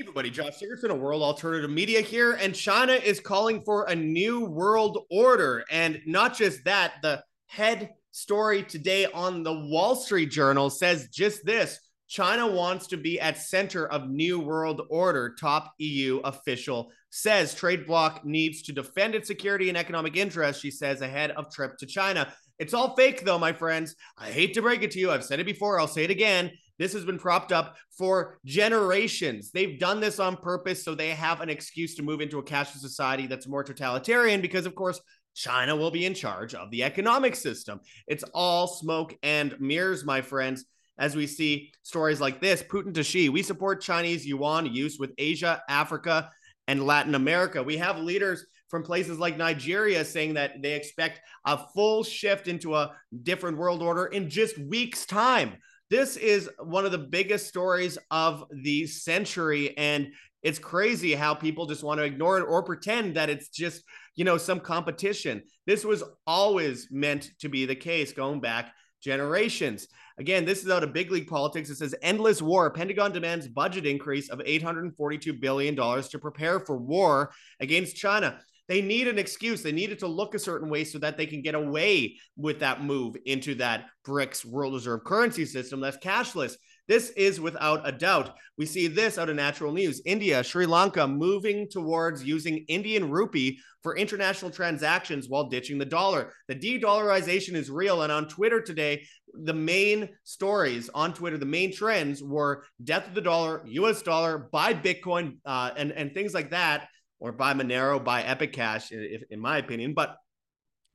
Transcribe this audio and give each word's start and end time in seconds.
Everybody, 0.00 0.30
Josh 0.30 0.58
Sigurdson, 0.58 0.88
a 0.88 0.94
World 0.94 1.22
Alternative 1.22 1.68
Media 1.68 2.00
here, 2.00 2.32
and 2.32 2.54
China 2.54 2.94
is 2.94 3.20
calling 3.20 3.60
for 3.60 3.84
a 3.84 3.94
new 3.94 4.46
world 4.46 5.04
order. 5.10 5.62
And 5.70 6.00
not 6.06 6.34
just 6.34 6.64
that, 6.64 6.94
the 7.02 7.22
head 7.48 7.90
story 8.10 8.62
today 8.62 9.04
on 9.04 9.42
the 9.42 9.52
Wall 9.52 9.94
Street 9.94 10.30
Journal 10.30 10.70
says 10.70 11.08
just 11.12 11.44
this 11.44 11.78
China 12.08 12.46
wants 12.46 12.86
to 12.86 12.96
be 12.96 13.20
at 13.20 13.36
center 13.36 13.86
of 13.88 14.08
new 14.08 14.40
world 14.40 14.80
order, 14.88 15.36
top 15.38 15.74
EU 15.76 16.20
official 16.24 16.90
says. 17.10 17.54
Trade 17.54 17.86
bloc 17.86 18.24
needs 18.24 18.62
to 18.62 18.72
defend 18.72 19.14
its 19.14 19.28
security 19.28 19.68
and 19.68 19.76
economic 19.76 20.16
interests, 20.16 20.62
she 20.62 20.70
says, 20.70 21.02
ahead 21.02 21.32
of 21.32 21.52
trip 21.52 21.76
to 21.76 21.84
China. 21.84 22.32
It's 22.58 22.72
all 22.72 22.96
fake, 22.96 23.24
though, 23.26 23.38
my 23.38 23.52
friends. 23.52 23.96
I 24.16 24.30
hate 24.30 24.54
to 24.54 24.62
break 24.62 24.82
it 24.82 24.92
to 24.92 24.98
you. 24.98 25.10
I've 25.10 25.24
said 25.24 25.40
it 25.40 25.46
before. 25.46 25.78
I'll 25.78 25.86
say 25.86 26.04
it 26.04 26.10
again. 26.10 26.52
This 26.80 26.94
has 26.94 27.04
been 27.04 27.18
propped 27.18 27.52
up 27.52 27.76
for 27.96 28.38
generations. 28.46 29.50
They've 29.50 29.78
done 29.78 30.00
this 30.00 30.18
on 30.18 30.38
purpose 30.38 30.82
so 30.82 30.94
they 30.94 31.10
have 31.10 31.42
an 31.42 31.50
excuse 31.50 31.94
to 31.96 32.02
move 32.02 32.22
into 32.22 32.38
a 32.38 32.42
cashless 32.42 32.78
society 32.78 33.26
that's 33.26 33.46
more 33.46 33.62
totalitarian 33.62 34.40
because, 34.40 34.64
of 34.64 34.74
course, 34.74 34.98
China 35.34 35.76
will 35.76 35.90
be 35.90 36.06
in 36.06 36.14
charge 36.14 36.54
of 36.54 36.70
the 36.70 36.82
economic 36.82 37.36
system. 37.36 37.80
It's 38.06 38.24
all 38.32 38.66
smoke 38.66 39.14
and 39.22 39.54
mirrors, 39.60 40.06
my 40.06 40.22
friends. 40.22 40.64
As 40.98 41.14
we 41.14 41.26
see 41.26 41.70
stories 41.82 42.18
like 42.18 42.40
this, 42.40 42.62
Putin 42.62 42.94
to 42.94 43.02
Xi, 43.02 43.28
we 43.28 43.42
support 43.42 43.82
Chinese 43.82 44.26
yuan 44.26 44.64
use 44.64 44.98
with 44.98 45.12
Asia, 45.18 45.62
Africa, 45.68 46.30
and 46.66 46.86
Latin 46.86 47.14
America. 47.14 47.62
We 47.62 47.76
have 47.76 47.98
leaders 47.98 48.46
from 48.68 48.84
places 48.84 49.18
like 49.18 49.36
Nigeria 49.36 50.02
saying 50.02 50.34
that 50.34 50.62
they 50.62 50.72
expect 50.72 51.20
a 51.44 51.58
full 51.74 52.04
shift 52.04 52.48
into 52.48 52.74
a 52.74 52.92
different 53.22 53.58
world 53.58 53.82
order 53.82 54.06
in 54.06 54.30
just 54.30 54.58
weeks' 54.58 55.04
time. 55.04 55.58
This 55.90 56.16
is 56.16 56.48
one 56.62 56.86
of 56.86 56.92
the 56.92 56.98
biggest 56.98 57.48
stories 57.48 57.98
of 58.10 58.44
the 58.50 58.86
century. 58.86 59.76
And 59.76 60.12
it's 60.42 60.58
crazy 60.58 61.14
how 61.14 61.34
people 61.34 61.66
just 61.66 61.82
want 61.82 61.98
to 61.98 62.04
ignore 62.04 62.38
it 62.38 62.46
or 62.48 62.62
pretend 62.62 63.16
that 63.16 63.28
it's 63.28 63.48
just, 63.48 63.82
you 64.14 64.24
know, 64.24 64.38
some 64.38 64.60
competition. 64.60 65.42
This 65.66 65.84
was 65.84 66.04
always 66.26 66.88
meant 66.90 67.30
to 67.40 67.48
be 67.48 67.66
the 67.66 67.74
case 67.74 68.12
going 68.12 68.40
back 68.40 68.72
generations. 69.02 69.88
Again, 70.18 70.44
this 70.44 70.62
is 70.62 70.70
out 70.70 70.84
of 70.84 70.92
big 70.92 71.10
league 71.10 71.26
politics. 71.26 71.70
It 71.70 71.76
says 71.76 71.94
endless 72.02 72.40
war. 72.40 72.70
Pentagon 72.70 73.12
demands 73.12 73.48
budget 73.48 73.86
increase 73.86 74.28
of 74.28 74.38
$842 74.40 75.40
billion 75.40 75.74
to 75.74 76.18
prepare 76.20 76.60
for 76.60 76.76
war 76.76 77.32
against 77.58 77.96
China. 77.96 78.38
They 78.70 78.80
need 78.80 79.08
an 79.08 79.18
excuse. 79.18 79.64
They 79.64 79.72
need 79.72 79.90
it 79.90 79.98
to 79.98 80.06
look 80.06 80.36
a 80.36 80.38
certain 80.38 80.70
way 80.70 80.84
so 80.84 81.00
that 81.00 81.16
they 81.16 81.26
can 81.26 81.42
get 81.42 81.56
away 81.56 82.14
with 82.36 82.60
that 82.60 82.84
move 82.84 83.16
into 83.26 83.56
that 83.56 83.86
BRICS 84.06 84.44
world 84.44 84.74
reserve 84.74 85.02
currency 85.02 85.44
system 85.44 85.80
that's 85.80 85.96
cashless. 85.96 86.54
This 86.86 87.10
is 87.10 87.40
without 87.40 87.86
a 87.86 87.90
doubt. 87.90 88.36
We 88.58 88.66
see 88.66 88.86
this 88.86 89.18
out 89.18 89.28
of 89.28 89.34
natural 89.34 89.72
news. 89.72 90.00
India, 90.06 90.44
Sri 90.44 90.66
Lanka 90.66 91.08
moving 91.08 91.66
towards 91.68 92.22
using 92.22 92.64
Indian 92.68 93.10
rupee 93.10 93.58
for 93.82 93.96
international 93.96 94.52
transactions 94.52 95.28
while 95.28 95.48
ditching 95.48 95.78
the 95.78 95.84
dollar. 95.84 96.32
The 96.46 96.54
de 96.54 96.80
dollarization 96.80 97.54
is 97.54 97.72
real. 97.72 98.02
And 98.02 98.12
on 98.12 98.28
Twitter 98.28 98.60
today, 98.62 99.04
the 99.34 99.54
main 99.54 100.10
stories 100.22 100.88
on 100.94 101.12
Twitter, 101.12 101.38
the 101.38 101.44
main 101.44 101.74
trends 101.74 102.22
were 102.22 102.64
death 102.84 103.08
of 103.08 103.14
the 103.14 103.20
dollar, 103.20 103.62
US 103.66 104.00
dollar, 104.02 104.48
buy 104.52 104.74
Bitcoin, 104.74 105.38
uh, 105.44 105.72
and, 105.76 105.90
and 105.90 106.14
things 106.14 106.34
like 106.34 106.50
that 106.50 106.86
or 107.20 107.32
buy 107.32 107.54
Monero, 107.54 108.02
buy 108.02 108.22
Epic 108.22 108.52
Cash, 108.52 108.90
if, 108.90 109.22
in 109.30 109.38
my 109.38 109.58
opinion. 109.58 109.94
But 109.94 110.16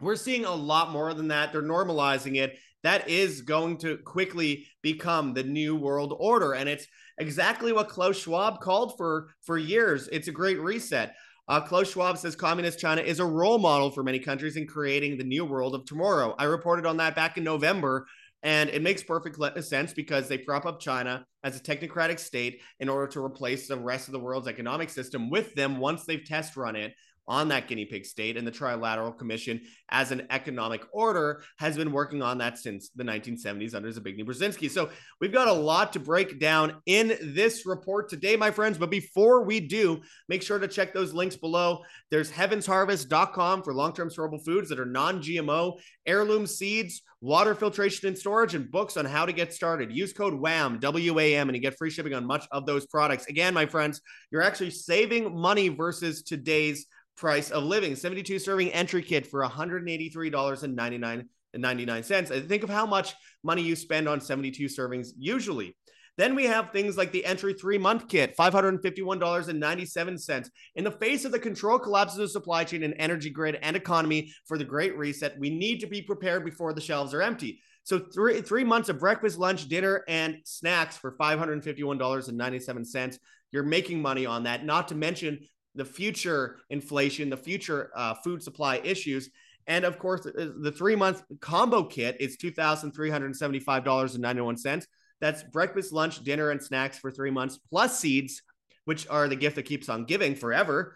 we're 0.02 0.16
seeing 0.16 0.46
a 0.46 0.54
lot 0.54 0.92
more 0.92 1.14
than 1.14 1.30
that. 1.30 1.54
They're 1.54 1.62
normalizing 1.62 2.36
it. 2.38 2.58
That 2.84 3.10
is 3.10 3.42
going 3.42 3.78
to 3.78 3.98
quickly 3.98 4.68
become 4.82 5.34
the 5.34 5.44
new 5.44 5.76
world 5.76 6.14
order. 6.20 6.54
And 6.54 6.68
it's 6.68 6.86
exactly 7.18 7.72
what 7.72 7.90
Klaus 7.90 8.18
Schwab 8.18 8.60
called 8.60 8.98
for 8.98 9.30
for 9.44 9.58
years. 9.58 10.10
It's 10.12 10.28
a 10.28 10.34
great 10.34 10.60
reset. 10.60 11.16
Uh, 11.48 11.62
Klaus 11.62 11.92
Schwab 11.92 12.18
says 12.18 12.36
communist 12.36 12.80
China 12.80 13.02
is 13.02 13.20
a 13.20 13.26
role 13.26 13.60
model 13.60 13.92
for 13.92 14.04
many 14.04 14.20
countries 14.20 14.56
in 14.56 14.66
creating 14.66 15.18
the 15.18 15.24
new 15.24 15.46
world 15.46 15.76
of 15.76 15.86
tomorrow. 15.86 16.36
I 16.40 16.46
reported 16.46 16.88
on 16.88 16.98
that 16.98 17.16
back 17.16 17.38
in 17.38 17.44
November 17.44 18.08
and 18.46 18.70
it 18.70 18.84
makes 18.84 19.02
perfect 19.02 19.38
sense 19.66 19.92
because 19.92 20.28
they 20.28 20.38
prop 20.38 20.68
up 20.68 20.80
China 20.80 21.26
as 21.44 21.58
a 21.58 21.60
technocratic 21.60 22.20
state 22.20 22.62
in 22.80 22.88
order 22.88 23.08
to 23.08 23.20
replace 23.20 23.68
the 23.68 23.76
rest 23.76 24.08
of 24.08 24.12
the 24.12 24.20
world's 24.20 24.48
economic 24.48 24.92
system 24.92 25.32
with 25.32 25.54
them 25.56 25.80
once 25.80 26.06
they've 26.06 26.24
test 26.24 26.56
run 26.56 26.76
it 26.76 26.94
on 27.28 27.48
that 27.50 27.68
guinea 27.68 27.86
pig 27.86 28.06
state. 28.06 28.38
And 28.38 28.46
the 28.46 28.52
Trilateral 28.52 29.18
Commission, 29.18 29.62
as 29.90 30.12
an 30.12 30.28
economic 30.30 30.84
order, 30.92 31.44
has 31.58 31.78
been 31.78 31.92
working 31.92 32.22
on 32.22 32.38
that 32.40 32.58
since 32.58 32.90
the 32.90 33.04
1970s 33.04 33.74
under 33.74 33.92
Zbigniew 33.92 34.26
Brzezinski. 34.26 34.70
So 34.70 34.90
we've 35.20 35.34
got 35.34 35.48
a 35.48 35.54
lot 35.54 35.94
to 35.94 36.00
break 36.00 36.40
down 36.40 36.82
in 36.86 37.18
this 37.22 37.66
report 37.66 38.10
today, 38.10 38.36
my 38.36 38.52
friends. 38.52 38.78
But 38.78 38.92
before 38.92 39.44
we 39.44 39.60
do, 39.60 40.02
make 40.30 40.44
sure 40.44 40.60
to 40.60 40.68
check 40.68 40.94
those 40.94 41.14
links 41.14 41.36
below. 41.36 41.84
There's 42.12 42.32
heavensharvest.com 42.32 43.64
for 43.64 43.74
long 43.74 43.94
term 43.94 44.10
storable 44.10 44.44
foods 44.44 44.70
that 44.70 44.80
are 44.80 44.86
non 44.86 45.22
GMO, 45.22 45.80
heirloom 46.06 46.46
seeds, 46.48 47.02
water 47.22 47.56
filtration 47.56 48.08
and 48.08 48.18
storage, 48.18 48.54
and 48.54 48.70
books 48.70 48.98
on 48.98 49.06
how 49.06 49.26
to 49.26 49.34
get 49.34 49.54
started. 49.54 49.92
Use 49.92 50.14
code 50.14 50.34
WHAM, 50.36 50.80
W 50.80 51.20
A 51.20 51.36
M, 51.36 51.50
and 51.50 51.56
you 51.56 51.62
get 51.62 51.78
free 51.78 51.90
shipping 51.90 52.14
on 52.14 52.26
much 52.26 52.48
of 52.52 52.66
those 52.66 52.86
products. 52.86 53.26
Again, 53.28 53.54
my 53.54 53.66
friends, 53.66 54.02
you're 54.32 54.44
actually 54.44 54.72
saving 54.72 55.36
money 55.36 55.70
versus 55.70 56.22
today's 56.22 56.86
price 57.16 57.52
of 57.52 57.64
living 57.64 57.96
72 57.96 58.40
serving 58.40 58.72
entry 58.72 59.02
kit 59.02 59.28
for 59.28 59.42
$183.99 59.42 61.28
99 61.58 62.04
cents. 62.04 62.32
I 62.32 62.42
think 62.42 62.64
of 62.64 62.70
how 62.70 62.86
much 62.86 63.16
money 63.44 63.62
you 63.62 63.76
spend 63.76 64.10
on 64.10 64.22
72 64.22 64.66
servings 64.66 65.10
usually. 65.18 65.76
Then 66.18 66.34
we 66.34 66.46
have 66.46 66.72
things 66.72 66.96
like 66.96 67.12
the 67.12 67.26
entry 67.26 67.54
three 67.54 67.78
month 67.78 68.08
kit, 68.08 68.38
$551.97. 68.38 70.50
In 70.76 70.86
the 70.86 70.92
face 70.92 71.26
of 71.26 71.34
the 71.34 71.40
control 71.40 71.78
collapse 71.78 72.18
of 72.18 72.32
supply 72.32 72.64
chain 72.64 72.84
and 72.84 72.96
energy 72.98 73.30
grid 73.30 73.60
and 73.62 73.76
economy 73.76 74.32
for 74.46 74.58
the 74.58 74.64
Great 74.64 74.98
Reset, 74.98 75.38
we 75.38 75.50
need 75.50 75.82
to 75.82 75.88
be 75.88 76.02
prepared 76.02 76.46
before 76.46 76.72
the 76.72 76.80
shelves 76.80 77.14
are 77.14 77.22
empty. 77.22 77.60
So 77.84 78.00
three 78.00 78.40
three 78.42 78.64
months 78.64 78.88
of 78.90 79.00
breakfast, 79.00 79.38
lunch, 79.38 79.68
dinner, 79.68 80.06
and 80.08 80.38
snacks 80.46 80.96
for 80.98 81.18
$551.97. 81.18 83.20
You're 83.52 83.64
making 83.64 84.02
money 84.02 84.26
on 84.26 84.44
that, 84.44 84.64
not 84.66 84.88
to 84.88 84.96
mention 84.96 85.42
the 85.76 85.86
future 85.86 86.58
inflation, 86.70 87.30
the 87.30 87.38
future 87.38 87.92
uh, 87.96 88.16
food 88.16 88.42
supply 88.42 88.82
issues. 88.84 89.30
And 89.68 89.86
of 89.86 90.00
course, 90.00 90.24
the 90.24 90.74
three 90.76 90.96
month 90.96 91.22
combo 91.42 91.84
kit 91.84 92.18
is 92.20 92.38
$2,375.91. 92.38 94.86
That's 95.22 95.44
breakfast, 95.44 95.94
lunch, 95.94 96.24
dinner, 96.24 96.52
and 96.52 96.62
snacks 96.62 97.00
for 97.00 97.12
three 97.12 97.32
months, 97.32 97.60
plus 97.70 98.00
seeds, 98.00 98.42
which 98.86 99.08
are 99.08 99.28
the 99.28 99.36
gift 99.36 99.56
that 99.56 99.64
keeps 99.64 99.90
on 99.90 100.06
giving 100.06 100.36
forever, 100.36 100.96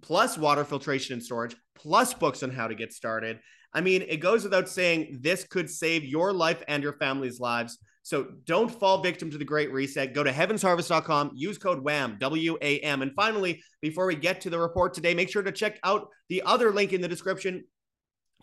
plus 0.00 0.38
water 0.38 0.64
filtration 0.64 1.14
and 1.14 1.22
storage, 1.22 1.56
plus 1.74 2.14
books 2.14 2.42
on 2.42 2.50
how 2.50 2.68
to 2.68 2.74
get 2.74 2.92
started. 2.92 3.40
I 3.72 3.80
mean, 3.80 4.02
it 4.02 4.18
goes 4.18 4.44
without 4.44 4.68
saying 4.68 5.18
this 5.20 5.44
could 5.44 5.68
save 5.68 6.04
your 6.04 6.32
life 6.32 6.62
and 6.68 6.82
your 6.82 6.92
family's 6.92 7.40
lives. 7.40 7.78
So 8.04 8.28
don't 8.44 8.70
fall 8.70 9.02
victim 9.02 9.30
to 9.30 9.38
the 9.38 9.46
great 9.46 9.72
reset. 9.72 10.12
Go 10.12 10.22
to 10.22 10.30
heavensharvest.com, 10.30 11.32
use 11.34 11.56
code 11.56 11.82
WHAM, 11.82 12.18
W 12.20 12.58
A 12.60 12.78
M. 12.80 13.00
And 13.00 13.12
finally, 13.14 13.62
before 13.80 14.04
we 14.04 14.14
get 14.14 14.42
to 14.42 14.50
the 14.50 14.58
report 14.58 14.92
today, 14.92 15.14
make 15.14 15.30
sure 15.30 15.42
to 15.42 15.50
check 15.50 15.80
out 15.82 16.08
the 16.28 16.42
other 16.44 16.70
link 16.70 16.92
in 16.92 17.00
the 17.00 17.08
description, 17.08 17.64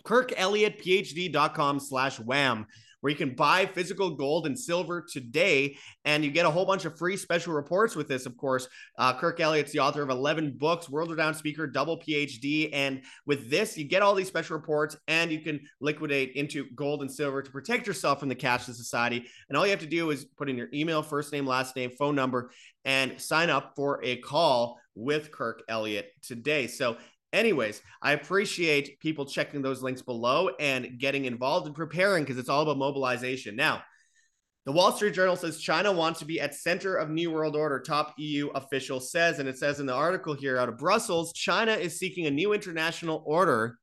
kirkelliottphd.com 0.04 1.80
slash 1.80 2.20
wham 2.20 2.66
where 3.02 3.12
you 3.12 3.18
can 3.18 3.36
buy 3.36 3.66
physical 3.66 4.12
gold 4.12 4.46
and 4.46 4.58
silver 4.58 5.02
today. 5.02 5.78
And 6.06 6.24
you 6.24 6.32
get 6.32 6.46
a 6.46 6.52
whole 6.52 6.66
bunch 6.66 6.86
of 6.86 6.98
free 6.98 7.18
special 7.18 7.54
reports 7.54 7.96
with 7.96 8.08
this, 8.08 8.26
of 8.26 8.38
course. 8.38 8.68
Uh, 8.98 9.14
Kirk 9.14 9.40
Elliott's 9.40 9.72
the 9.72 9.80
author 9.80 10.02
of 10.02 10.10
11 10.10 10.56
books, 10.58 10.90
world 10.90 11.12
renowned 11.12 11.36
speaker, 11.36 11.68
double 11.68 12.00
PhD. 12.00 12.70
And 12.72 13.02
with 13.26 13.50
this, 13.50 13.78
you 13.78 13.84
get 13.84 14.02
all 14.02 14.16
these 14.16 14.28
special 14.28 14.56
reports 14.56 14.96
and 15.08 15.32
you 15.32 15.42
can 15.42 15.60
liquidate 15.82 16.34
into 16.36 16.66
gold 16.76 17.02
and 17.02 17.12
silver 17.12 17.42
to 17.42 17.52
protect 17.52 17.88
yourself 17.88 18.20
from 18.20 18.30
the 18.30 18.36
cashless 18.36 18.76
society. 18.76 19.26
And 19.50 19.58
all 19.58 19.66
you 19.66 19.72
have 19.72 19.80
to 19.80 19.86
do 19.86 20.12
is 20.12 20.26
put 20.26 20.50
in 20.50 20.58
your 20.58 20.70
email, 20.74 21.02
first 21.02 21.34
name, 21.34 21.46
last 21.46 21.76
name, 21.76 21.92
phone 21.98 22.16
number, 22.16 22.52
and 22.86 23.20
sign 23.20 23.50
up 23.50 23.74
for 23.76 24.00
a 24.04 24.18
call 24.18 24.80
with 24.96 25.32
Kirk 25.32 25.64
Elliott 25.70 26.12
today. 26.22 26.68
So 26.68 26.98
Anyways, 27.34 27.82
I 28.02 28.12
appreciate 28.12 29.00
people 29.00 29.26
checking 29.26 29.62
those 29.62 29.82
links 29.82 30.02
below 30.02 30.50
and 30.60 31.00
getting 31.00 31.26
involved 31.26 31.66
and 31.66 31.76
preparing 31.76 32.24
because 32.24 32.38
it's 32.38 32.50
all 32.50 32.62
about 32.62 32.78
mobilization. 32.78 33.56
Now, 33.56 33.84
the 34.66 34.72
Wall 34.72 34.92
Street 34.92 35.16
Journal 35.16 35.36
says 35.36 35.60
China 35.60 35.92
wants 35.92 36.20
to 36.20 36.26
be 36.26 36.40
at 36.40 36.54
center 36.54 36.96
of 36.96 37.10
New 37.10 37.32
World 37.32 37.56
Order, 37.56 37.80
top 37.80 38.14
EU 38.18 38.50
official 38.50 39.00
says. 39.00 39.40
And 39.40 39.50
it 39.50 39.58
says 39.58 39.80
in 39.80 39.88
the 39.88 39.94
article 39.94 40.36
here 40.36 40.58
out 40.58 40.70
of 40.70 40.78
Brussels, 40.78 41.34
China 41.34 41.72
is 41.72 41.98
seeking 41.98 42.28
a 42.28 42.32
new 42.32 42.54
international 42.54 43.24
order 43.26 43.80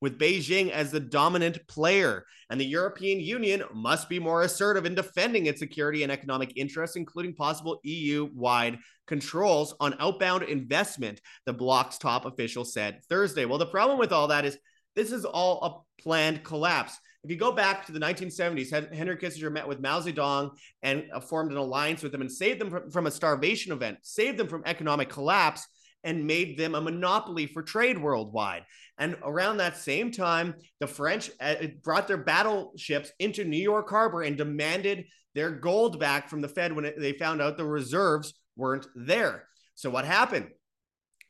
with 0.00 0.18
Beijing 0.18 0.70
as 0.70 0.90
the 0.90 1.00
dominant 1.00 1.66
player. 1.68 2.24
And 2.48 2.60
the 2.60 2.66
European 2.66 3.20
Union 3.20 3.62
must 3.74 4.08
be 4.08 4.18
more 4.18 4.42
assertive 4.42 4.86
in 4.86 4.94
defending 4.94 5.46
its 5.46 5.60
security 5.60 6.02
and 6.02 6.10
economic 6.10 6.52
interests, 6.56 6.96
including 6.96 7.34
possible 7.34 7.80
EU 7.84 8.28
wide 8.34 8.78
controls 9.06 9.74
on 9.80 9.96
outbound 9.98 10.44
investment, 10.44 11.20
the 11.44 11.52
bloc's 11.52 11.98
top 11.98 12.24
official 12.24 12.64
said 12.64 13.00
Thursday. 13.08 13.44
Well, 13.44 13.58
the 13.58 13.66
problem 13.66 13.98
with 13.98 14.12
all 14.12 14.28
that 14.28 14.44
is 14.44 14.56
This 14.96 15.12
is 15.12 15.24
all 15.24 15.86
a 15.98 16.02
planned 16.02 16.42
collapse. 16.44 16.98
If 17.22 17.30
you 17.30 17.36
go 17.36 17.52
back 17.52 17.84
to 17.86 17.92
the 17.92 18.00
1970s, 18.00 18.94
Henry 18.94 19.16
Kissinger 19.16 19.52
met 19.52 19.68
with 19.68 19.80
Mao 19.80 20.00
Zedong 20.00 20.52
and 20.82 21.04
uh, 21.12 21.20
formed 21.20 21.50
an 21.50 21.58
alliance 21.58 22.02
with 22.02 22.12
them 22.12 22.22
and 22.22 22.32
saved 22.32 22.60
them 22.60 22.70
from, 22.70 22.90
from 22.90 23.06
a 23.06 23.10
starvation 23.10 23.72
event, 23.72 23.98
saved 24.02 24.38
them 24.38 24.48
from 24.48 24.62
economic 24.64 25.10
collapse, 25.10 25.66
and 26.04 26.26
made 26.26 26.56
them 26.56 26.74
a 26.74 26.80
monopoly 26.80 27.46
for 27.46 27.62
trade 27.62 28.00
worldwide. 28.00 28.64
And 28.98 29.16
around 29.22 29.58
that 29.58 29.76
same 29.76 30.10
time, 30.10 30.54
the 30.78 30.86
French 30.86 31.30
uh, 31.40 31.54
brought 31.82 32.08
their 32.08 32.16
battleships 32.16 33.12
into 33.18 33.44
New 33.44 33.58
York 33.62 33.88
Harbor 33.88 34.22
and 34.22 34.36
demanded 34.36 35.06
their 35.34 35.50
gold 35.50 36.00
back 36.00 36.28
from 36.28 36.40
the 36.40 36.48
Fed 36.48 36.74
when 36.74 36.92
they 36.98 37.12
found 37.12 37.40
out 37.40 37.56
the 37.56 37.64
reserves 37.64 38.34
weren't 38.56 38.86
there. 38.94 39.46
So, 39.74 39.90
what 39.90 40.04
happened? 40.04 40.48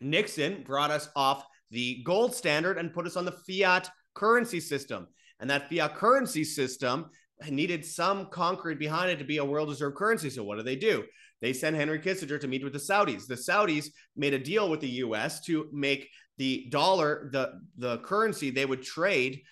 Nixon 0.01 0.63
brought 0.63 0.91
us 0.91 1.09
off 1.15 1.45
the 1.71 2.03
gold 2.05 2.35
standard 2.35 2.79
and 2.79 2.93
put 2.93 3.07
us 3.07 3.17
on 3.17 3.25
the 3.25 3.33
fiat 3.33 3.91
currency 4.15 4.61
system. 4.61 5.07
And 5.39 5.51
that 5.51 5.71
fiat 5.71 5.95
currency 5.95 6.45
system 6.45 7.07
needed 7.49 7.85
some 7.85 8.27
concrete 8.27 8.79
behind 8.79 9.11
it 9.11 9.19
to 9.19 9.25
be 9.25 9.39
a 9.39 9.45
world 9.45 9.69
reserve 9.69 9.95
currency. 9.95 10.31
So 10.31 10.45
what 10.45 10.57
do 10.57 10.63
they 10.63 10.77
do? 10.77 11.05
They 11.41 11.53
sent 11.53 11.77
Henry 11.77 11.99
Kissinger 11.99 12.41
to 12.41 12.49
meet 12.49 12.65
with 12.65 12.73
the 12.73 12.79
Saudis. 12.79 13.27
The 13.27 13.35
Saudis 13.35 13.87
made 14.17 14.35
a 14.35 14.39
deal 14.39 14.69
with 14.69 14.81
the 14.81 14.89
US 14.89 15.41
to 15.43 15.69
make 15.73 16.09
the 16.39 16.69
dollar 16.71 17.29
the 17.33 17.61
the 17.77 17.99
currency 17.99 18.51
they 18.51 18.67
would 18.67 18.83
trade 18.83 19.43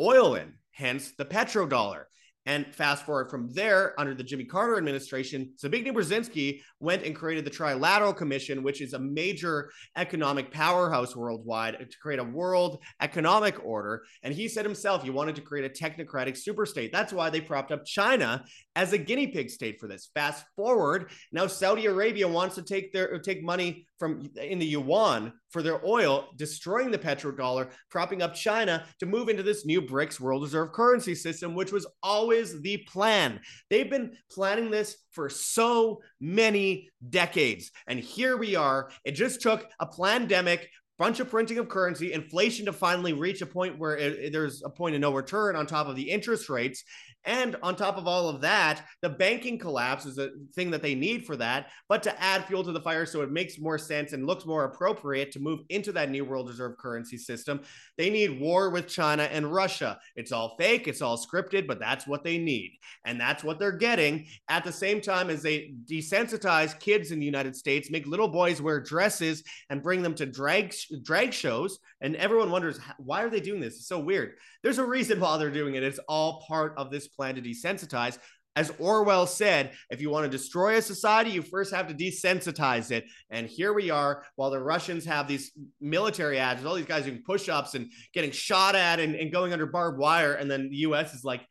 oil 0.00 0.34
in, 0.34 0.54
hence 0.72 1.12
the 1.16 1.24
petrodollar. 1.24 2.04
And 2.44 2.74
fast 2.74 3.06
forward 3.06 3.30
from 3.30 3.52
there, 3.52 3.98
under 4.00 4.14
the 4.14 4.24
Jimmy 4.24 4.44
Carter 4.44 4.76
administration, 4.76 5.52
Zbigniew 5.62 5.92
Brzezinski 5.92 6.60
went 6.80 7.04
and 7.04 7.14
created 7.14 7.44
the 7.44 7.52
Trilateral 7.52 8.16
Commission, 8.16 8.64
which 8.64 8.82
is 8.82 8.94
a 8.94 8.98
major 8.98 9.70
economic 9.96 10.50
powerhouse 10.50 11.14
worldwide 11.14 11.78
to 11.78 11.98
create 12.02 12.18
a 12.18 12.24
world 12.24 12.82
economic 13.00 13.64
order. 13.64 14.02
And 14.24 14.34
he 14.34 14.48
said 14.48 14.64
himself 14.64 15.04
he 15.04 15.10
wanted 15.10 15.36
to 15.36 15.40
create 15.40 15.70
a 15.70 15.84
technocratic 15.84 16.36
superstate. 16.36 16.90
That's 16.90 17.12
why 17.12 17.30
they 17.30 17.40
propped 17.40 17.70
up 17.70 17.84
China 17.84 18.44
as 18.74 18.92
a 18.92 18.98
guinea 18.98 19.26
pig 19.26 19.50
state 19.50 19.78
for 19.78 19.86
this. 19.86 20.10
Fast 20.14 20.44
forward, 20.56 21.10
now 21.30 21.46
Saudi 21.46 21.86
Arabia 21.86 22.26
wants 22.26 22.54
to 22.54 22.62
take 22.62 22.92
their 22.92 23.18
take 23.18 23.42
money 23.42 23.86
from 23.98 24.28
in 24.40 24.58
the 24.58 24.66
yuan 24.66 25.32
for 25.50 25.62
their 25.62 25.84
oil, 25.86 26.28
destroying 26.36 26.90
the 26.90 26.98
petrodollar, 26.98 27.70
propping 27.90 28.22
up 28.22 28.34
China 28.34 28.84
to 28.98 29.06
move 29.06 29.28
into 29.28 29.42
this 29.42 29.66
new 29.66 29.82
BRICS 29.82 30.18
world 30.18 30.42
reserve 30.42 30.72
currency 30.72 31.14
system, 31.14 31.54
which 31.54 31.72
was 31.72 31.86
always 32.02 32.60
the 32.62 32.78
plan. 32.88 33.40
They've 33.70 33.90
been 33.90 34.16
planning 34.30 34.70
this 34.70 34.96
for 35.10 35.28
so 35.28 36.00
many 36.20 36.90
decades. 37.10 37.70
And 37.86 38.00
here 38.00 38.36
we 38.36 38.56
are. 38.56 38.90
It 39.04 39.12
just 39.12 39.42
took 39.42 39.68
a 39.78 39.86
pandemic, 39.86 40.68
bunch 40.98 41.20
of 41.20 41.30
printing 41.30 41.58
of 41.58 41.68
currency, 41.68 42.12
inflation 42.12 42.66
to 42.66 42.72
finally 42.72 43.12
reach 43.12 43.42
a 43.42 43.46
point 43.46 43.78
where 43.78 43.96
it, 43.96 44.12
it, 44.12 44.32
there's 44.32 44.62
a 44.64 44.70
point 44.70 44.94
of 44.94 45.00
no 45.00 45.12
return 45.12 45.56
on 45.56 45.66
top 45.66 45.86
of 45.86 45.96
the 45.96 46.10
interest 46.10 46.48
rates. 46.48 46.84
And 47.24 47.56
on 47.62 47.76
top 47.76 47.96
of 47.96 48.06
all 48.06 48.28
of 48.28 48.40
that, 48.40 48.82
the 49.00 49.08
banking 49.08 49.58
collapse 49.58 50.06
is 50.06 50.18
a 50.18 50.30
thing 50.54 50.70
that 50.72 50.82
they 50.82 50.94
need 50.94 51.24
for 51.24 51.36
that. 51.36 51.68
But 51.88 52.02
to 52.04 52.22
add 52.22 52.44
fuel 52.46 52.64
to 52.64 52.72
the 52.72 52.80
fire 52.80 53.06
so 53.06 53.22
it 53.22 53.30
makes 53.30 53.58
more 53.58 53.78
sense 53.78 54.12
and 54.12 54.26
looks 54.26 54.44
more 54.44 54.64
appropriate 54.64 55.30
to 55.32 55.40
move 55.40 55.60
into 55.68 55.92
that 55.92 56.10
new 56.10 56.24
world 56.24 56.48
reserve 56.48 56.76
currency 56.78 57.16
system, 57.16 57.60
they 57.96 58.10
need 58.10 58.40
war 58.40 58.70
with 58.70 58.88
China 58.88 59.24
and 59.24 59.52
Russia. 59.52 59.98
It's 60.16 60.32
all 60.32 60.56
fake, 60.58 60.88
it's 60.88 61.02
all 61.02 61.16
scripted, 61.16 61.66
but 61.66 61.78
that's 61.78 62.06
what 62.06 62.24
they 62.24 62.38
need. 62.38 62.78
And 63.04 63.20
that's 63.20 63.44
what 63.44 63.58
they're 63.58 63.72
getting 63.72 64.26
at 64.48 64.64
the 64.64 64.72
same 64.72 65.00
time 65.00 65.30
as 65.30 65.42
they 65.42 65.74
desensitize 65.90 66.78
kids 66.78 67.12
in 67.12 67.20
the 67.20 67.26
United 67.26 67.54
States, 67.54 67.90
make 67.90 68.06
little 68.06 68.28
boys 68.28 68.60
wear 68.60 68.80
dresses 68.80 69.44
and 69.70 69.82
bring 69.82 70.02
them 70.02 70.14
to 70.14 70.26
drag 70.26 70.74
drag 71.02 71.32
shows. 71.32 71.78
And 72.00 72.16
everyone 72.16 72.50
wonders, 72.50 72.80
why 72.98 73.22
are 73.22 73.30
they 73.30 73.40
doing 73.40 73.60
this? 73.60 73.76
It's 73.76 73.86
so 73.86 74.00
weird. 74.00 74.34
There's 74.62 74.78
a 74.78 74.84
reason 74.84 75.20
why 75.20 75.38
they're 75.38 75.50
doing 75.50 75.74
it. 75.74 75.82
It's 75.82 76.00
all 76.08 76.44
part 76.46 76.74
of 76.76 76.90
this 76.90 77.08
plan 77.16 77.34
to 77.34 77.42
desensitize. 77.42 78.18
As 78.54 78.70
Orwell 78.78 79.26
said, 79.26 79.72
if 79.90 80.02
you 80.02 80.10
want 80.10 80.30
to 80.30 80.36
destroy 80.36 80.76
a 80.76 80.82
society, 80.82 81.30
you 81.30 81.40
first 81.40 81.72
have 81.72 81.88
to 81.88 81.94
desensitize 81.94 82.90
it. 82.90 83.04
And 83.30 83.46
here 83.46 83.72
we 83.72 83.88
are, 83.88 84.24
while 84.36 84.50
the 84.50 84.60
Russians 84.60 85.06
have 85.06 85.26
these 85.26 85.52
military 85.80 86.38
ads, 86.38 86.64
all 86.64 86.74
these 86.74 86.84
guys 86.84 87.04
doing 87.04 87.22
push 87.24 87.48
ups 87.48 87.74
and 87.74 87.90
getting 88.12 88.30
shot 88.30 88.74
at 88.74 89.00
and, 89.00 89.14
and 89.14 89.32
going 89.32 89.54
under 89.54 89.66
barbed 89.66 89.98
wire. 89.98 90.34
And 90.34 90.50
then 90.50 90.68
the 90.68 90.76
US 90.76 91.14
is 91.14 91.24
like, 91.24 91.46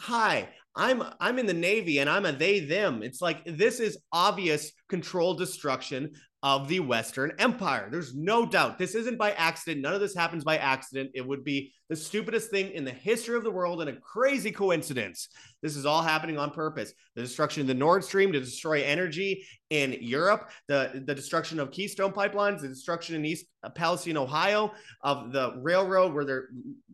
hi, 0.00 0.48
I'm 0.74 1.02
I'm 1.20 1.38
in 1.38 1.46
the 1.46 1.52
Navy 1.52 1.98
and 1.98 2.08
I'm 2.08 2.26
a 2.26 2.32
they 2.32 2.60
them. 2.60 3.02
It's 3.02 3.20
like 3.20 3.44
this 3.44 3.80
is 3.80 3.98
obvious 4.12 4.72
control 4.88 5.34
destruction 5.34 6.12
of 6.42 6.68
the 6.68 6.80
Western 6.80 7.32
Empire. 7.38 7.88
There's 7.90 8.14
no 8.14 8.46
doubt. 8.46 8.78
This 8.78 8.94
isn't 8.94 9.18
by 9.18 9.32
accident. 9.32 9.82
None 9.82 9.94
of 9.94 10.00
this 10.00 10.14
happens 10.14 10.44
by 10.44 10.56
accident. 10.58 11.10
It 11.14 11.26
would 11.26 11.44
be 11.44 11.72
the 11.90 11.96
stupidest 11.96 12.50
thing 12.50 12.70
in 12.70 12.84
the 12.84 12.92
history 12.92 13.36
of 13.36 13.42
the 13.42 13.50
world 13.50 13.80
and 13.80 13.90
a 13.90 13.96
crazy 13.96 14.52
coincidence. 14.52 15.28
This 15.60 15.76
is 15.76 15.84
all 15.84 16.02
happening 16.02 16.38
on 16.38 16.52
purpose. 16.52 16.94
The 17.16 17.22
destruction 17.22 17.62
of 17.62 17.66
the 17.66 17.74
Nord 17.74 18.04
Stream 18.04 18.30
to 18.32 18.38
destroy 18.38 18.82
energy 18.82 19.44
in 19.70 19.96
Europe, 20.00 20.50
the, 20.68 21.02
the 21.04 21.14
destruction 21.14 21.58
of 21.58 21.72
Keystone 21.72 22.12
pipelines, 22.12 22.60
the 22.60 22.68
destruction 22.68 23.16
in 23.16 23.24
East 23.24 23.46
Palestine, 23.74 24.16
Ohio, 24.16 24.72
of 25.02 25.32
the 25.32 25.54
railroad 25.60 26.14
where 26.14 26.24
there, 26.24 26.48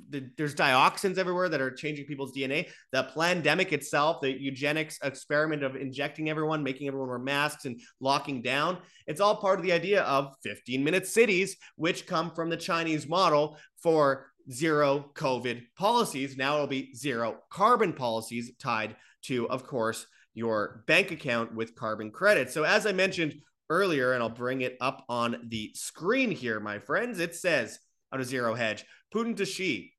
the, 0.08 0.30
there's 0.38 0.54
dioxins 0.54 1.18
everywhere 1.18 1.50
that 1.50 1.60
are 1.60 1.70
changing 1.70 2.06
people's 2.06 2.34
DNA, 2.34 2.68
the 2.92 3.04
pandemic 3.14 3.74
itself, 3.74 4.22
the 4.22 4.32
eugenics 4.32 4.98
experiment 5.02 5.62
of 5.62 5.76
injecting 5.76 6.30
everyone, 6.30 6.62
making 6.62 6.88
everyone 6.88 7.08
wear 7.08 7.18
masks 7.18 7.66
and 7.66 7.80
locking 8.00 8.40
down. 8.40 8.78
It's 9.06 9.20
all 9.20 9.36
part 9.36 9.58
of 9.58 9.64
the 9.64 9.72
idea 9.72 10.02
of 10.04 10.34
15 10.42 10.82
minute 10.82 11.06
cities, 11.06 11.56
which 11.76 12.06
come 12.06 12.30
from 12.30 12.48
the 12.48 12.56
Chinese 12.56 13.06
model 13.06 13.58
for 13.82 14.32
zero 14.50 15.10
COVID 15.14 15.62
policies. 15.76 16.36
Now 16.36 16.54
it'll 16.54 16.66
be 16.66 16.94
zero 16.94 17.38
carbon 17.50 17.92
policies 17.92 18.52
tied 18.58 18.96
to, 19.22 19.48
of 19.50 19.66
course, 19.66 20.06
your 20.34 20.84
bank 20.86 21.10
account 21.10 21.54
with 21.54 21.74
carbon 21.74 22.10
credits. 22.10 22.52
So, 22.52 22.64
as 22.64 22.86
I 22.86 22.92
mentioned 22.92 23.34
earlier, 23.70 24.12
and 24.12 24.22
I'll 24.22 24.28
bring 24.28 24.60
it 24.60 24.76
up 24.80 25.04
on 25.08 25.46
the 25.48 25.72
screen 25.74 26.30
here, 26.30 26.60
my 26.60 26.78
friends, 26.78 27.18
it 27.18 27.34
says 27.34 27.78
out 28.12 28.20
of 28.20 28.26
Zero 28.26 28.54
Hedge, 28.54 28.84
Putin 29.14 29.36
to 29.36 29.44
Xi, 29.44 29.92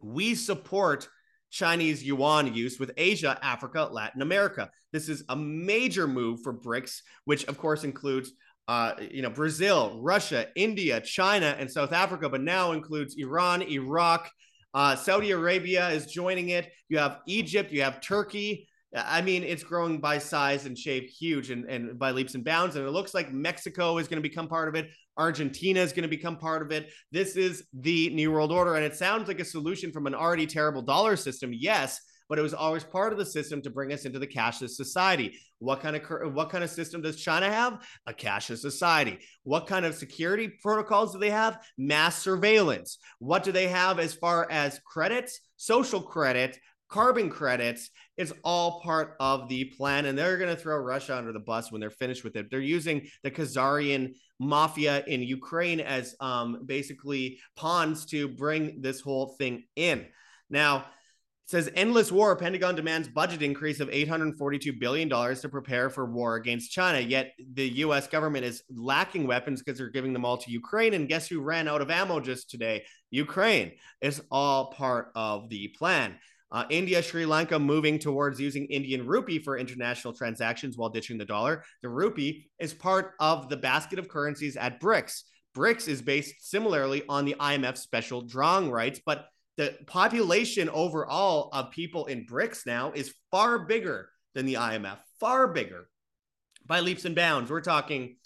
we 0.00 0.34
support 0.34 1.08
Chinese 1.50 2.02
yuan 2.02 2.54
use 2.54 2.78
with 2.78 2.92
Asia, 2.96 3.38
Africa, 3.42 3.88
Latin 3.90 4.22
America. 4.22 4.70
This 4.92 5.08
is 5.08 5.24
a 5.28 5.36
major 5.36 6.08
move 6.08 6.40
for 6.42 6.52
BRICS, 6.52 7.02
which 7.24 7.44
of 7.44 7.58
course 7.58 7.84
includes 7.84 8.32
uh, 8.68 8.94
you 9.10 9.22
know, 9.22 9.30
Brazil, 9.30 9.98
Russia, 10.00 10.46
India, 10.54 11.00
China, 11.00 11.56
and 11.58 11.70
South 11.70 11.92
Africa, 11.92 12.28
but 12.28 12.42
now 12.42 12.72
includes 12.72 13.16
Iran, 13.18 13.62
Iraq, 13.62 14.30
uh, 14.74 14.96
Saudi 14.96 15.32
Arabia 15.32 15.88
is 15.90 16.06
joining 16.06 16.50
it. 16.50 16.70
You 16.88 16.98
have 16.98 17.18
Egypt, 17.26 17.72
you 17.72 17.82
have 17.82 18.00
Turkey. 18.00 18.68
I 18.94 19.22
mean, 19.22 19.42
it's 19.42 19.62
growing 19.62 20.00
by 20.00 20.18
size 20.18 20.66
and 20.66 20.76
shape 20.76 21.08
huge 21.08 21.50
and, 21.50 21.64
and 21.64 21.98
by 21.98 22.10
leaps 22.10 22.34
and 22.34 22.44
bounds. 22.44 22.76
And 22.76 22.86
it 22.86 22.90
looks 22.90 23.14
like 23.14 23.32
Mexico 23.32 23.96
is 23.98 24.06
going 24.06 24.22
to 24.22 24.28
become 24.28 24.48
part 24.48 24.68
of 24.68 24.74
it. 24.74 24.90
Argentina 25.16 25.80
is 25.80 25.92
going 25.92 26.02
to 26.02 26.08
become 26.08 26.36
part 26.36 26.62
of 26.62 26.72
it. 26.72 26.90
This 27.10 27.36
is 27.36 27.64
the 27.72 28.10
New 28.10 28.30
World 28.30 28.52
Order. 28.52 28.74
And 28.74 28.84
it 28.84 28.94
sounds 28.94 29.28
like 29.28 29.40
a 29.40 29.44
solution 29.44 29.92
from 29.92 30.06
an 30.06 30.14
already 30.14 30.46
terrible 30.46 30.82
dollar 30.82 31.16
system. 31.16 31.52
Yes, 31.54 32.00
but 32.32 32.38
it 32.38 32.42
was 32.42 32.54
always 32.54 32.82
part 32.82 33.12
of 33.12 33.18
the 33.18 33.26
system 33.26 33.60
to 33.60 33.68
bring 33.68 33.92
us 33.92 34.06
into 34.06 34.18
the 34.18 34.26
cashless 34.26 34.70
society. 34.70 35.38
What 35.58 35.82
kind 35.82 35.96
of 35.96 36.32
what 36.32 36.48
kind 36.48 36.64
of 36.64 36.70
system 36.70 37.02
does 37.02 37.20
China 37.20 37.46
have? 37.50 37.86
A 38.06 38.14
cashless 38.14 38.60
society. 38.60 39.18
What 39.42 39.66
kind 39.66 39.84
of 39.84 39.94
security 39.94 40.50
protocols 40.62 41.12
do 41.12 41.18
they 41.18 41.28
have? 41.28 41.62
Mass 41.76 42.16
surveillance. 42.16 42.96
What 43.18 43.42
do 43.42 43.52
they 43.52 43.68
have 43.68 43.98
as 43.98 44.14
far 44.14 44.50
as 44.50 44.80
credits? 44.86 45.40
Social 45.58 46.00
credit, 46.00 46.58
carbon 46.88 47.28
credits 47.28 47.90
is 48.16 48.32
all 48.44 48.80
part 48.80 49.14
of 49.20 49.50
the 49.50 49.66
plan 49.76 50.06
and 50.06 50.16
they're 50.16 50.38
going 50.38 50.54
to 50.54 50.60
throw 50.60 50.76
russia 50.78 51.14
under 51.14 51.32
the 51.32 51.38
bus 51.40 51.70
when 51.70 51.80
they're 51.80 51.90
finished 51.90 52.22
with 52.22 52.36
it 52.36 52.50
they're 52.50 52.60
using 52.60 53.06
the 53.22 53.30
khazarian 53.30 54.12
mafia 54.38 55.02
in 55.06 55.22
ukraine 55.22 55.80
as 55.80 56.14
um, 56.20 56.62
basically 56.66 57.38
pawns 57.56 58.04
to 58.04 58.28
bring 58.28 58.82
this 58.82 59.00
whole 59.00 59.28
thing 59.38 59.64
in 59.74 60.04
now 60.50 60.84
says 61.52 61.70
endless 61.74 62.10
war. 62.10 62.34
Pentagon 62.34 62.74
demands 62.74 63.08
budget 63.08 63.42
increase 63.42 63.78
of 63.78 63.90
$842 63.90 64.80
billion 64.80 65.08
to 65.08 65.48
prepare 65.50 65.90
for 65.90 66.06
war 66.06 66.36
against 66.36 66.72
China. 66.72 66.98
Yet 66.98 67.34
the 67.52 67.68
US 67.84 68.08
government 68.08 68.46
is 68.46 68.62
lacking 68.74 69.26
weapons 69.26 69.62
because 69.62 69.78
they're 69.78 69.90
giving 69.90 70.14
them 70.14 70.24
all 70.24 70.38
to 70.38 70.50
Ukraine. 70.50 70.94
And 70.94 71.06
guess 71.06 71.28
who 71.28 71.42
ran 71.42 71.68
out 71.68 71.82
of 71.82 71.90
ammo 71.90 72.20
just 72.20 72.48
today? 72.48 72.84
Ukraine. 73.10 73.72
It's 74.00 74.20
all 74.30 74.72
part 74.72 75.12
of 75.14 75.50
the 75.50 75.68
plan. 75.68 76.16
Uh, 76.50 76.64
India, 76.70 77.02
Sri 77.02 77.26
Lanka 77.26 77.58
moving 77.58 77.98
towards 77.98 78.40
using 78.40 78.64
Indian 78.66 79.06
rupee 79.06 79.38
for 79.38 79.58
international 79.58 80.14
transactions 80.14 80.78
while 80.78 80.88
ditching 80.88 81.18
the 81.18 81.24
dollar. 81.26 81.64
The 81.82 81.90
rupee 81.90 82.46
is 82.58 82.72
part 82.72 83.12
of 83.20 83.50
the 83.50 83.58
basket 83.58 83.98
of 83.98 84.08
currencies 84.08 84.56
at 84.56 84.80
BRICS. 84.80 85.22
BRICS 85.54 85.88
is 85.88 86.00
based 86.00 86.34
similarly 86.40 87.02
on 87.10 87.26
the 87.26 87.36
IMF 87.38 87.76
special 87.76 88.22
drawing 88.22 88.70
rights, 88.70 89.00
but 89.04 89.26
the 89.56 89.76
population 89.86 90.68
overall 90.68 91.50
of 91.52 91.70
people 91.70 92.06
in 92.06 92.26
BRICS 92.26 92.66
now 92.66 92.92
is 92.92 93.14
far 93.30 93.60
bigger 93.60 94.08
than 94.34 94.46
the 94.46 94.54
IMF, 94.54 94.98
far 95.20 95.48
bigger 95.48 95.88
by 96.66 96.80
leaps 96.80 97.04
and 97.04 97.14
bounds. 97.14 97.50
We're 97.50 97.60
talking 97.60 98.16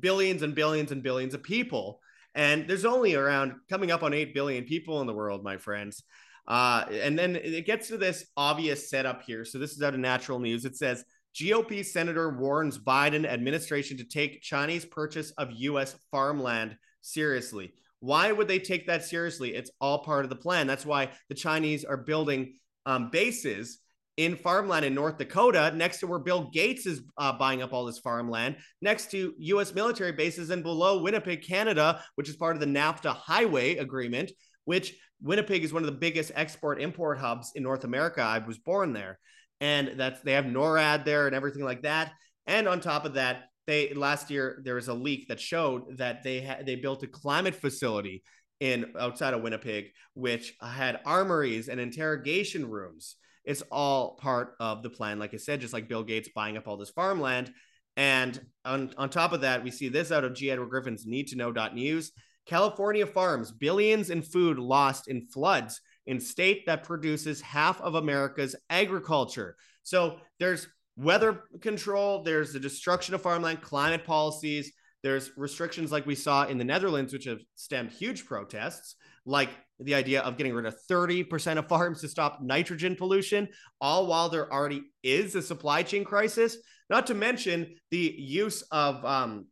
billions 0.00 0.42
and 0.42 0.54
billions 0.54 0.92
and 0.92 1.02
billions 1.02 1.34
of 1.34 1.42
people. 1.42 2.00
And 2.34 2.68
there's 2.68 2.84
only 2.84 3.14
around 3.14 3.54
coming 3.70 3.90
up 3.90 4.02
on 4.02 4.12
8 4.12 4.34
billion 4.34 4.64
people 4.64 5.00
in 5.00 5.06
the 5.06 5.14
world, 5.14 5.44
my 5.44 5.56
friends. 5.56 6.02
Uh, 6.46 6.84
and 6.90 7.18
then 7.18 7.36
it 7.36 7.64
gets 7.64 7.88
to 7.88 7.96
this 7.96 8.26
obvious 8.36 8.90
setup 8.90 9.22
here. 9.22 9.44
So 9.44 9.58
this 9.58 9.72
is 9.72 9.82
out 9.82 9.94
of 9.94 10.00
natural 10.00 10.38
news. 10.38 10.64
It 10.64 10.76
says 10.76 11.04
GOP 11.34 11.84
Senator 11.84 12.30
warns 12.30 12.78
Biden 12.78 13.26
administration 13.26 13.96
to 13.96 14.04
take 14.04 14.42
Chinese 14.42 14.84
purchase 14.84 15.30
of 15.32 15.50
U.S. 15.52 15.96
farmland 16.10 16.76
seriously. 17.00 17.72
Why 18.00 18.30
would 18.32 18.48
they 18.48 18.58
take 18.58 18.86
that 18.86 19.04
seriously? 19.04 19.54
It's 19.54 19.70
all 19.80 20.04
part 20.04 20.24
of 20.24 20.30
the 20.30 20.36
plan. 20.36 20.66
That's 20.66 20.86
why 20.86 21.10
the 21.28 21.34
Chinese 21.34 21.84
are 21.84 21.96
building 21.96 22.54
um, 22.86 23.10
bases 23.10 23.78
in 24.16 24.36
farmland 24.36 24.84
in 24.84 24.94
North 24.94 25.18
Dakota, 25.18 25.72
next 25.74 25.98
to 25.98 26.06
where 26.06 26.18
Bill 26.18 26.48
Gates 26.52 26.86
is 26.86 27.02
uh, 27.18 27.32
buying 27.32 27.62
up 27.62 27.72
all 27.72 27.84
this 27.84 27.98
farmland, 27.98 28.56
next 28.80 29.10
to 29.10 29.34
U.S. 29.38 29.74
military 29.74 30.12
bases 30.12 30.50
and 30.50 30.62
below 30.62 31.02
Winnipeg, 31.02 31.44
Canada, 31.46 32.02
which 32.14 32.28
is 32.28 32.36
part 32.36 32.54
of 32.54 32.60
the 32.60 32.66
NAFTA 32.66 33.14
highway 33.14 33.76
agreement, 33.76 34.30
which 34.66 34.94
Winnipeg 35.20 35.64
is 35.64 35.72
one 35.72 35.82
of 35.82 35.86
the 35.86 35.98
biggest 35.98 36.30
export 36.34 36.80
import 36.80 37.18
hubs 37.18 37.52
in 37.54 37.62
North 37.62 37.84
America. 37.84 38.20
I 38.20 38.38
was 38.38 38.58
born 38.58 38.92
there. 38.92 39.18
And 39.60 39.98
that's 39.98 40.20
they 40.20 40.32
have 40.32 40.44
NORAD 40.44 41.04
there 41.04 41.26
and 41.26 41.34
everything 41.34 41.64
like 41.64 41.82
that. 41.82 42.12
And 42.46 42.68
on 42.68 42.80
top 42.80 43.04
of 43.04 43.14
that, 43.14 43.44
they 43.66 43.94
last 43.94 44.30
year 44.30 44.60
there 44.64 44.74
was 44.74 44.88
a 44.88 44.94
leak 44.94 45.28
that 45.28 45.40
showed 45.40 45.98
that 45.98 46.22
they 46.22 46.40
had 46.40 46.66
they 46.66 46.76
built 46.76 47.02
a 47.02 47.06
climate 47.06 47.54
facility 47.54 48.22
in 48.60 48.92
outside 48.98 49.34
of 49.34 49.42
Winnipeg, 49.42 49.90
which 50.14 50.54
had 50.62 51.00
armories 51.04 51.68
and 51.68 51.80
interrogation 51.80 52.68
rooms. 52.68 53.16
It's 53.44 53.62
all 53.70 54.16
part 54.16 54.54
of 54.60 54.82
the 54.82 54.90
plan. 54.90 55.18
Like 55.18 55.34
I 55.34 55.38
said, 55.38 55.60
just 55.60 55.74
like 55.74 55.88
Bill 55.88 56.02
Gates 56.02 56.30
buying 56.34 56.56
up 56.56 56.66
all 56.66 56.76
this 56.76 56.90
farmland. 56.90 57.52
And 57.96 58.40
on, 58.64 58.92
on 58.96 59.10
top 59.10 59.32
of 59.32 59.42
that, 59.42 59.62
we 59.62 59.70
see 59.70 59.88
this 59.88 60.10
out 60.10 60.24
of 60.24 60.34
G. 60.34 60.50
Edward 60.50 60.70
Griffin's 60.70 61.06
need 61.06 61.28
to 61.28 61.36
know 61.36 61.52
news. 61.72 62.12
California 62.46 63.06
farms 63.06 63.52
billions 63.52 64.10
in 64.10 64.22
food 64.22 64.58
lost 64.58 65.08
in 65.08 65.26
floods 65.26 65.80
in 66.06 66.20
state 66.20 66.66
that 66.66 66.84
produces 66.84 67.40
half 67.40 67.80
of 67.80 67.94
America's 67.94 68.54
agriculture. 68.68 69.56
So 69.82 70.18
there's 70.38 70.66
weather 70.96 71.44
control, 71.60 72.22
there's 72.22 72.52
the 72.52 72.60
destruction 72.60 73.14
of 73.14 73.22
farmland, 73.22 73.60
climate 73.62 74.04
policies, 74.04 74.72
there's 75.02 75.30
restrictions 75.36 75.92
like 75.92 76.06
we 76.06 76.14
saw 76.14 76.46
in 76.46 76.56
the 76.56 76.64
Netherlands, 76.64 77.12
which 77.12 77.26
have 77.26 77.40
stemmed 77.56 77.90
huge 77.90 78.24
protests, 78.24 78.96
like 79.26 79.50
the 79.78 79.94
idea 79.94 80.22
of 80.22 80.38
getting 80.38 80.54
rid 80.54 80.64
of 80.64 80.76
30% 80.90 81.58
of 81.58 81.68
farms 81.68 82.00
to 82.00 82.08
stop 82.08 82.40
nitrogen 82.40 82.96
pollution, 82.96 83.48
all 83.82 84.06
while 84.06 84.30
there 84.30 84.50
already 84.50 84.82
is 85.02 85.34
a 85.34 85.42
supply 85.42 85.82
chain 85.82 86.04
crisis. 86.04 86.56
Not 86.88 87.06
to 87.08 87.14
mention 87.14 87.74
the 87.90 88.14
use 88.16 88.62
of 88.70 89.04
um, 89.04 89.46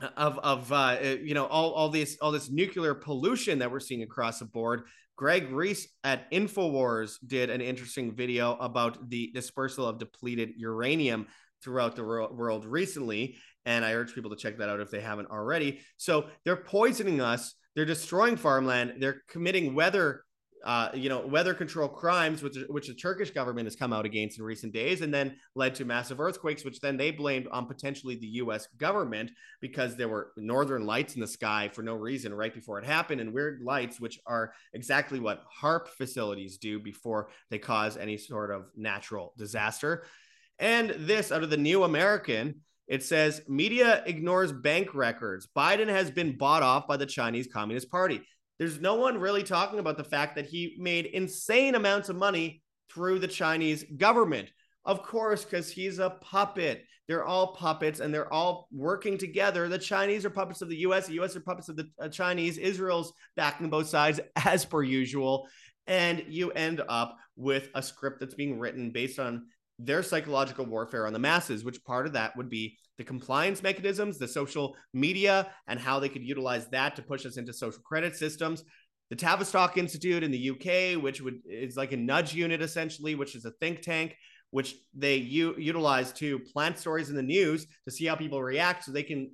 of 0.00 0.38
of 0.38 0.72
uh, 0.72 0.98
you 1.22 1.34
know 1.34 1.46
all 1.46 1.72
all 1.72 1.88
this 1.88 2.16
all 2.20 2.32
this 2.32 2.50
nuclear 2.50 2.94
pollution 2.94 3.58
that 3.60 3.70
we're 3.70 3.80
seeing 3.80 4.02
across 4.02 4.38
the 4.38 4.44
board. 4.44 4.84
Greg 5.16 5.50
Reese 5.52 5.86
at 6.02 6.30
Infowars 6.32 7.18
did 7.24 7.48
an 7.48 7.60
interesting 7.60 8.14
video 8.14 8.56
about 8.56 9.08
the 9.10 9.30
dispersal 9.32 9.86
of 9.86 9.98
depleted 9.98 10.50
uranium 10.56 11.28
throughout 11.62 11.94
the 11.94 12.02
world 12.02 12.64
recently, 12.64 13.36
and 13.64 13.84
I 13.84 13.94
urge 13.94 14.14
people 14.14 14.30
to 14.30 14.36
check 14.36 14.58
that 14.58 14.68
out 14.68 14.80
if 14.80 14.90
they 14.90 15.00
haven't 15.00 15.30
already. 15.30 15.80
So 15.96 16.26
they're 16.44 16.56
poisoning 16.56 17.20
us. 17.20 17.54
They're 17.76 17.84
destroying 17.84 18.36
farmland. 18.36 18.94
They're 18.98 19.22
committing 19.28 19.74
weather 19.74 20.24
uh, 20.64 20.88
you 20.94 21.10
know, 21.10 21.20
weather 21.26 21.52
control 21.52 21.88
crimes, 21.88 22.42
which, 22.42 22.56
which 22.68 22.88
the 22.88 22.94
Turkish 22.94 23.30
government 23.30 23.66
has 23.66 23.76
come 23.76 23.92
out 23.92 24.06
against 24.06 24.38
in 24.38 24.44
recent 24.44 24.72
days, 24.72 25.02
and 25.02 25.12
then 25.12 25.36
led 25.54 25.74
to 25.74 25.84
massive 25.84 26.20
earthquakes, 26.20 26.64
which 26.64 26.80
then 26.80 26.96
they 26.96 27.10
blamed 27.10 27.46
on 27.52 27.66
potentially 27.66 28.16
the 28.16 28.26
U.S. 28.26 28.66
government 28.78 29.30
because 29.60 29.94
there 29.94 30.08
were 30.08 30.32
northern 30.38 30.86
lights 30.86 31.14
in 31.14 31.20
the 31.20 31.26
sky 31.26 31.68
for 31.72 31.82
no 31.82 31.94
reason 31.94 32.32
right 32.32 32.54
before 32.54 32.78
it 32.78 32.84
happened, 32.86 33.20
and 33.20 33.34
weird 33.34 33.60
lights, 33.62 34.00
which 34.00 34.18
are 34.26 34.54
exactly 34.72 35.20
what 35.20 35.44
HAARP 35.60 35.88
facilities 35.88 36.56
do 36.56 36.80
before 36.80 37.28
they 37.50 37.58
cause 37.58 37.98
any 37.98 38.16
sort 38.16 38.50
of 38.50 38.64
natural 38.74 39.34
disaster. 39.36 40.04
And 40.58 40.90
this 40.98 41.30
out 41.30 41.42
of 41.42 41.50
the 41.50 41.56
New 41.56 41.84
American. 41.84 42.62
It 42.86 43.02
says 43.02 43.40
media 43.48 44.02
ignores 44.04 44.52
bank 44.52 44.94
records. 44.94 45.48
Biden 45.56 45.88
has 45.88 46.10
been 46.10 46.36
bought 46.36 46.62
off 46.62 46.86
by 46.86 46.98
the 46.98 47.06
Chinese 47.06 47.48
Communist 47.50 47.90
Party. 47.90 48.20
There's 48.64 48.80
no 48.80 48.94
one 48.94 49.18
really 49.18 49.42
talking 49.42 49.78
about 49.78 49.98
the 49.98 50.04
fact 50.04 50.36
that 50.36 50.46
he 50.46 50.74
made 50.78 51.04
insane 51.04 51.74
amounts 51.74 52.08
of 52.08 52.16
money 52.16 52.62
through 52.90 53.18
the 53.18 53.28
Chinese 53.28 53.84
government. 53.98 54.48
Of 54.86 55.02
course, 55.02 55.44
because 55.44 55.70
he's 55.70 55.98
a 55.98 56.16
puppet. 56.22 56.86
They're 57.06 57.26
all 57.26 57.54
puppets 57.54 58.00
and 58.00 58.12
they're 58.12 58.32
all 58.32 58.66
working 58.72 59.18
together. 59.18 59.68
The 59.68 59.76
Chinese 59.78 60.24
are 60.24 60.30
puppets 60.30 60.62
of 60.62 60.70
the 60.70 60.78
US, 60.78 61.06
the 61.06 61.20
US 61.20 61.36
are 61.36 61.40
puppets 61.40 61.68
of 61.68 61.76
the 61.76 61.90
uh, 62.00 62.08
Chinese. 62.08 62.56
Israel's 62.56 63.12
backing 63.36 63.68
both 63.68 63.86
sides 63.86 64.18
as 64.46 64.64
per 64.64 64.82
usual. 64.82 65.46
And 65.86 66.24
you 66.30 66.50
end 66.52 66.80
up 66.88 67.18
with 67.36 67.68
a 67.74 67.82
script 67.82 68.20
that's 68.20 68.34
being 68.34 68.58
written 68.58 68.92
based 68.92 69.18
on 69.18 69.44
their 69.78 70.02
psychological 70.02 70.66
warfare 70.66 71.06
on 71.06 71.12
the 71.12 71.18
masses, 71.18 71.64
which 71.64 71.82
part 71.84 72.06
of 72.06 72.12
that 72.12 72.36
would 72.36 72.48
be 72.48 72.78
the 72.96 73.04
compliance 73.04 73.62
mechanisms, 73.62 74.18
the 74.18 74.28
social 74.28 74.76
media, 74.92 75.50
and 75.66 75.80
how 75.80 75.98
they 75.98 76.08
could 76.08 76.24
utilize 76.24 76.68
that 76.68 76.94
to 76.96 77.02
push 77.02 77.26
us 77.26 77.36
into 77.36 77.52
social 77.52 77.80
credit 77.82 78.14
systems. 78.14 78.62
The 79.10 79.16
Tavistock 79.16 79.76
Institute 79.76 80.22
in 80.22 80.30
the 80.30 80.50
UK, 80.50 81.02
which 81.02 81.20
would 81.20 81.40
is 81.46 81.76
like 81.76 81.92
a 81.92 81.96
nudge 81.96 82.34
unit 82.34 82.62
essentially, 82.62 83.14
which 83.14 83.34
is 83.34 83.44
a 83.44 83.50
think 83.60 83.82
tank, 83.82 84.16
which 84.50 84.76
they 84.96 85.16
u- 85.16 85.56
utilize 85.58 86.12
to 86.14 86.38
plant 86.38 86.78
stories 86.78 87.10
in 87.10 87.16
the 87.16 87.22
news 87.22 87.66
to 87.84 87.90
see 87.90 88.06
how 88.06 88.14
people 88.14 88.42
react, 88.42 88.84
so 88.84 88.92
they 88.92 89.02
can 89.02 89.30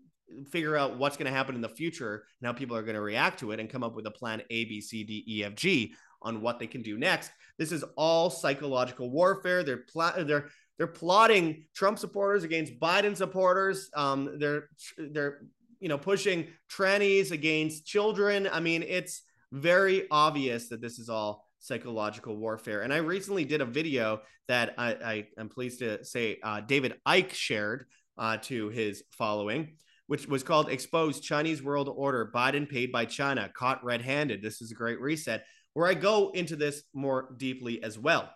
figure 0.50 0.76
out 0.76 0.98
what's 0.98 1.16
going 1.16 1.30
to 1.30 1.36
happen 1.36 1.54
in 1.54 1.60
the 1.60 1.68
future 1.68 2.24
and 2.40 2.46
how 2.46 2.52
people 2.52 2.76
are 2.76 2.82
going 2.82 2.94
to 2.94 3.00
react 3.00 3.40
to 3.40 3.52
it, 3.52 3.60
and 3.60 3.68
come 3.68 3.82
up 3.82 3.94
with 3.94 4.06
a 4.06 4.10
plan 4.10 4.42
A, 4.50 4.64
B, 4.64 4.80
C, 4.80 5.04
D, 5.04 5.24
E, 5.26 5.44
F, 5.44 5.54
G 5.54 5.94
on 6.22 6.40
what 6.40 6.58
they 6.58 6.66
can 6.66 6.82
do 6.82 6.98
next. 6.98 7.30
This 7.58 7.72
is 7.72 7.84
all 7.96 8.30
psychological 8.30 9.10
warfare. 9.10 9.62
They're 9.62 9.84
pl- 9.92 10.24
they're 10.24 10.48
they're 10.78 10.86
plotting 10.86 11.66
Trump 11.74 11.98
supporters 11.98 12.44
against 12.44 12.78
Biden 12.78 13.16
supporters. 13.16 13.90
Um, 13.94 14.38
they're 14.38 14.68
they're 14.96 15.42
you 15.78 15.88
know 15.88 15.98
pushing 15.98 16.48
trannies 16.70 17.32
against 17.32 17.86
children. 17.86 18.48
I 18.50 18.60
mean, 18.60 18.82
it's 18.82 19.22
very 19.52 20.06
obvious 20.10 20.68
that 20.68 20.80
this 20.80 20.98
is 20.98 21.08
all 21.08 21.46
psychological 21.58 22.36
warfare. 22.36 22.82
And 22.82 22.92
I 22.92 22.98
recently 22.98 23.44
did 23.44 23.60
a 23.60 23.66
video 23.66 24.22
that 24.48 24.74
I, 24.78 24.88
I 24.92 25.26
am 25.38 25.48
pleased 25.48 25.80
to 25.80 26.04
say 26.04 26.38
uh, 26.42 26.60
David 26.60 26.94
Icke 27.06 27.32
shared 27.32 27.86
uh, 28.18 28.38
to 28.42 28.68
his 28.70 29.04
following, 29.12 29.76
which 30.10 30.26
was 30.26 30.42
called 30.42 30.68
"Exposed 30.68 31.22
Chinese 31.22 31.62
World 31.62 31.88
Order: 31.88 32.32
Biden 32.34 32.68
Paid 32.68 32.90
by 32.90 33.04
China, 33.04 33.48
Caught 33.54 33.84
Red-Handed." 33.84 34.42
This 34.42 34.60
is 34.60 34.72
a 34.72 34.74
great 34.74 35.00
reset 35.00 35.44
where 35.72 35.86
I 35.86 35.94
go 35.94 36.32
into 36.34 36.56
this 36.56 36.82
more 36.92 37.32
deeply 37.36 37.80
as 37.80 37.96
well. 37.96 38.28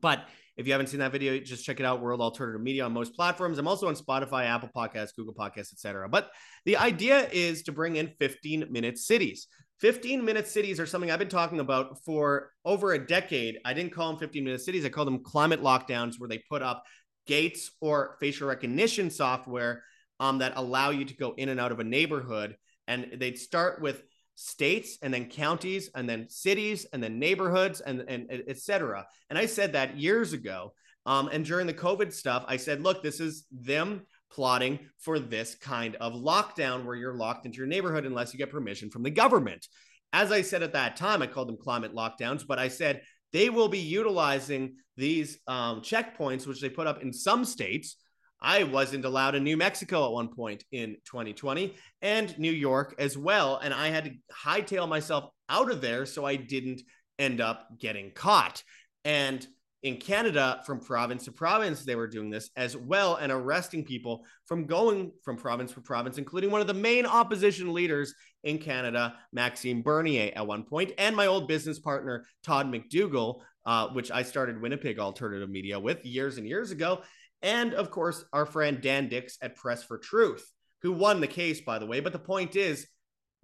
But 0.00 0.24
if 0.56 0.66
you 0.66 0.72
haven't 0.72 0.88
seen 0.88 0.98
that 0.98 1.12
video, 1.12 1.38
just 1.38 1.64
check 1.64 1.78
it 1.78 1.86
out. 1.86 2.00
World 2.00 2.20
Alternative 2.20 2.60
Media 2.60 2.86
on 2.86 2.92
most 2.92 3.14
platforms. 3.14 3.58
I'm 3.58 3.68
also 3.68 3.86
on 3.86 3.94
Spotify, 3.94 4.46
Apple 4.46 4.68
Podcasts, 4.74 5.14
Google 5.14 5.32
Podcasts, 5.32 5.72
etc. 5.72 6.08
But 6.08 6.32
the 6.64 6.76
idea 6.76 7.28
is 7.30 7.62
to 7.62 7.72
bring 7.72 7.94
in 7.94 8.08
15 8.18 8.66
minute 8.68 8.98
cities. 8.98 9.46
15 9.78 10.24
minute 10.24 10.48
cities 10.48 10.80
are 10.80 10.86
something 10.86 11.12
I've 11.12 11.20
been 11.20 11.28
talking 11.28 11.60
about 11.60 12.02
for 12.04 12.50
over 12.64 12.94
a 12.94 13.06
decade. 13.06 13.58
I 13.64 13.74
didn't 13.74 13.92
call 13.92 14.10
them 14.10 14.18
15 14.18 14.42
minute 14.42 14.60
cities. 14.60 14.84
I 14.84 14.88
called 14.88 15.06
them 15.06 15.22
climate 15.22 15.62
lockdowns, 15.62 16.18
where 16.18 16.28
they 16.28 16.42
put 16.50 16.62
up 16.62 16.82
gates 17.28 17.70
or 17.80 18.16
facial 18.18 18.48
recognition 18.48 19.08
software 19.08 19.84
um, 20.20 20.38
that 20.38 20.52
allow 20.54 20.90
you 20.90 21.04
to 21.06 21.16
go 21.16 21.34
in 21.36 21.48
and 21.48 21.58
out 21.58 21.72
of 21.72 21.80
a 21.80 21.84
neighborhood. 21.84 22.56
And 22.86 23.16
they'd 23.18 23.38
start 23.38 23.82
with 23.82 24.04
states 24.36 24.98
and 25.02 25.12
then 25.12 25.28
counties 25.28 25.90
and 25.94 26.08
then 26.08 26.28
cities 26.28 26.86
and 26.92 27.02
then 27.02 27.18
neighborhoods 27.18 27.80
and, 27.80 28.04
and 28.06 28.28
et 28.30 28.58
cetera. 28.58 29.06
And 29.28 29.38
I 29.38 29.46
said 29.46 29.72
that 29.72 29.98
years 29.98 30.32
ago. 30.32 30.72
Um, 31.06 31.28
and 31.32 31.44
during 31.44 31.66
the 31.66 31.74
COVID 31.74 32.12
stuff, 32.12 32.44
I 32.46 32.58
said, 32.58 32.82
look, 32.82 33.02
this 33.02 33.20
is 33.20 33.46
them 33.50 34.02
plotting 34.30 34.78
for 34.98 35.18
this 35.18 35.56
kind 35.56 35.96
of 35.96 36.12
lockdown 36.12 36.84
where 36.84 36.94
you're 36.94 37.14
locked 37.14 37.46
into 37.46 37.58
your 37.58 37.66
neighborhood 37.66 38.04
unless 38.04 38.32
you 38.32 38.38
get 38.38 38.50
permission 38.50 38.90
from 38.90 39.02
the 39.02 39.10
government. 39.10 39.66
As 40.12 40.30
I 40.30 40.42
said 40.42 40.62
at 40.62 40.74
that 40.74 40.96
time, 40.96 41.22
I 41.22 41.26
called 41.26 41.48
them 41.48 41.56
climate 41.56 41.94
lockdowns, 41.94 42.46
but 42.46 42.58
I 42.58 42.68
said 42.68 43.02
they 43.32 43.48
will 43.48 43.68
be 43.68 43.78
utilizing 43.78 44.76
these 44.96 45.38
um, 45.46 45.80
checkpoints, 45.80 46.46
which 46.46 46.60
they 46.60 46.68
put 46.68 46.86
up 46.86 47.02
in 47.02 47.12
some 47.12 47.44
states 47.44 47.96
I 48.42 48.62
wasn't 48.62 49.04
allowed 49.04 49.34
in 49.34 49.44
New 49.44 49.56
Mexico 49.56 50.06
at 50.06 50.12
one 50.12 50.28
point 50.28 50.64
in 50.72 50.96
2020 51.04 51.74
and 52.00 52.38
New 52.38 52.52
York 52.52 52.94
as 52.98 53.16
well. 53.16 53.58
And 53.62 53.74
I 53.74 53.88
had 53.88 54.04
to 54.04 54.12
hightail 54.44 54.88
myself 54.88 55.30
out 55.48 55.70
of 55.70 55.80
there 55.80 56.06
so 56.06 56.24
I 56.24 56.36
didn't 56.36 56.82
end 57.18 57.40
up 57.40 57.68
getting 57.78 58.12
caught. 58.12 58.62
And 59.04 59.46
in 59.82 59.96
Canada, 59.96 60.60
from 60.66 60.78
province 60.78 61.24
to 61.24 61.32
province, 61.32 61.84
they 61.84 61.96
were 61.96 62.06
doing 62.06 62.28
this 62.28 62.50
as 62.54 62.76
well 62.76 63.16
and 63.16 63.32
arresting 63.32 63.84
people 63.84 64.24
from 64.44 64.66
going 64.66 65.10
from 65.22 65.36
province 65.36 65.72
to 65.72 65.80
province, 65.80 66.18
including 66.18 66.50
one 66.50 66.60
of 66.60 66.66
the 66.66 66.74
main 66.74 67.06
opposition 67.06 67.72
leaders 67.72 68.14
in 68.44 68.58
Canada, 68.58 69.14
Maxime 69.32 69.82
Bernier, 69.82 70.32
at 70.36 70.46
one 70.46 70.64
point, 70.64 70.92
and 70.98 71.16
my 71.16 71.26
old 71.26 71.48
business 71.48 71.78
partner, 71.78 72.26
Todd 72.44 72.70
McDougall, 72.70 73.40
uh, 73.64 73.88
which 73.88 74.10
I 74.10 74.22
started 74.22 74.60
Winnipeg 74.60 74.98
Alternative 74.98 75.48
Media 75.48 75.80
with 75.80 76.04
years 76.04 76.36
and 76.36 76.46
years 76.46 76.72
ago 76.72 77.00
and 77.42 77.74
of 77.74 77.90
course 77.90 78.24
our 78.32 78.46
friend 78.46 78.80
Dan 78.80 79.08
Dicks 79.08 79.38
at 79.42 79.56
Press 79.56 79.82
for 79.82 79.98
Truth, 79.98 80.50
who 80.82 80.92
won 80.92 81.20
the 81.20 81.26
case, 81.26 81.60
by 81.60 81.78
the 81.78 81.86
way. 81.86 82.00
But 82.00 82.12
the 82.12 82.18
point 82.18 82.56
is, 82.56 82.86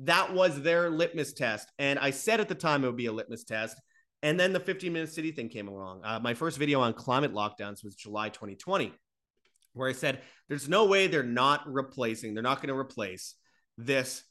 That 0.01 0.35
was 0.35 0.61
their 0.63 0.91
litmus 0.91 1.33
test. 1.33 1.73
And 1.79 1.99
I 1.99 2.11
said 2.11 2.41
at 2.41 2.49
the 2.49 2.55
time 2.55 2.85
it 2.85 2.87
would 2.89 2.97
be 2.97 3.07
a 3.07 3.13
litmus 3.13 3.45
test. 3.45 3.81
And 4.23 4.39
then 4.39 4.53
the 4.53 4.61
15 4.61 4.93
minute 4.93 5.13
city 5.13 5.33
thing 5.33 5.49
came 5.49 5.69
along. 5.69 6.03
Uh, 6.05 6.21
my 6.21 6.35
first 6.35 6.59
video 6.59 6.81
on 6.81 6.93
climate 6.93 7.33
lockdowns 7.33 7.85
was 7.85 7.95
July 7.95 8.29
2020, 8.29 8.93
where 9.73 9.89
I 9.89 9.93
said 9.93 10.21
there's 10.49 10.69
no 10.69 10.85
way 10.87 11.07
they're 11.07 11.23
not 11.23 11.63
replacing, 11.73 12.35
they're 12.35 12.43
not 12.43 12.59
going 12.61 12.69
to 12.75 12.79
replace 12.79 13.37
this 13.79 14.23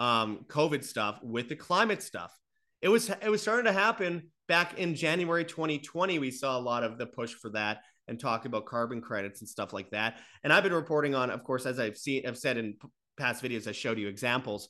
um, 0.00 0.44
COVID 0.48 0.84
stuff 0.84 1.20
with 1.22 1.48
the 1.48 1.56
climate 1.56 2.02
stuff. 2.02 2.36
It 2.82 2.88
was 2.88 3.08
it 3.08 3.30
was 3.30 3.40
starting 3.40 3.66
to 3.66 3.72
happen 3.72 4.30
back 4.48 4.78
in 4.78 4.94
January 4.94 5.44
2020. 5.44 6.18
We 6.18 6.30
saw 6.30 6.58
a 6.58 6.60
lot 6.60 6.84
of 6.84 6.98
the 6.98 7.06
push 7.06 7.32
for 7.32 7.50
that 7.50 7.78
and 8.08 8.18
talk 8.18 8.44
about 8.44 8.66
carbon 8.66 9.00
credits 9.00 9.40
and 9.40 9.48
stuff 9.48 9.72
like 9.72 9.90
that. 9.90 10.18
And 10.42 10.52
I've 10.52 10.62
been 10.62 10.72
reporting 10.72 11.14
on, 11.14 11.30
of 11.30 11.44
course, 11.44 11.66
as 11.66 11.78
I've 11.78 11.96
seen, 11.96 12.26
I've 12.26 12.38
said 12.38 12.56
in 12.56 12.74
past 13.16 13.42
videos, 13.42 13.66
I 13.66 13.72
showed 13.72 13.98
you 13.98 14.08
examples 14.08 14.68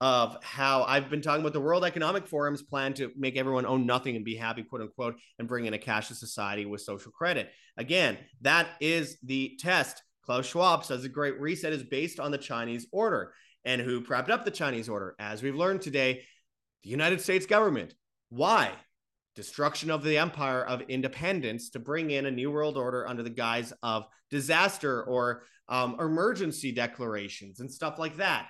of 0.00 0.36
how 0.42 0.84
I've 0.84 1.08
been 1.08 1.22
talking 1.22 1.40
about 1.40 1.54
the 1.54 1.60
World 1.60 1.84
Economic 1.84 2.26
Forum's 2.26 2.62
plan 2.62 2.92
to 2.94 3.10
make 3.16 3.36
everyone 3.36 3.64
own 3.64 3.86
nothing 3.86 4.14
and 4.14 4.24
be 4.24 4.36
happy, 4.36 4.62
quote 4.62 4.82
unquote, 4.82 5.16
and 5.38 5.48
bring 5.48 5.64
in 5.64 5.74
a 5.74 5.78
cashless 5.78 6.16
society 6.16 6.66
with 6.66 6.82
social 6.82 7.10
credit. 7.12 7.50
Again, 7.78 8.18
that 8.42 8.68
is 8.80 9.18
the 9.22 9.58
test. 9.58 10.02
Klaus 10.22 10.46
Schwab 10.46 10.84
says 10.84 11.02
the 11.02 11.08
Great 11.08 11.40
Reset 11.40 11.72
is 11.72 11.82
based 11.82 12.20
on 12.20 12.30
the 12.30 12.38
Chinese 12.38 12.86
order. 12.92 13.32
And 13.64 13.80
who 13.80 14.00
propped 14.00 14.30
up 14.30 14.44
the 14.44 14.50
Chinese 14.50 14.88
order? 14.88 15.16
As 15.18 15.42
we've 15.42 15.54
learned 15.54 15.80
today, 15.80 16.24
the 16.82 16.90
United 16.90 17.20
States 17.20 17.46
government. 17.46 17.94
Why? 18.28 18.72
Destruction 19.36 19.90
of 19.90 20.02
the 20.02 20.18
empire 20.18 20.64
of 20.64 20.80
independence 20.88 21.70
to 21.70 21.78
bring 21.78 22.10
in 22.10 22.26
a 22.26 22.30
new 22.30 22.50
world 22.50 22.76
order 22.76 23.06
under 23.06 23.22
the 23.22 23.30
guise 23.30 23.72
of 23.82 24.06
disaster 24.30 25.04
or 25.04 25.42
um, 25.68 25.96
emergency 26.00 26.72
declarations 26.72 27.60
and 27.60 27.70
stuff 27.70 27.98
like 27.98 28.16
that. 28.16 28.48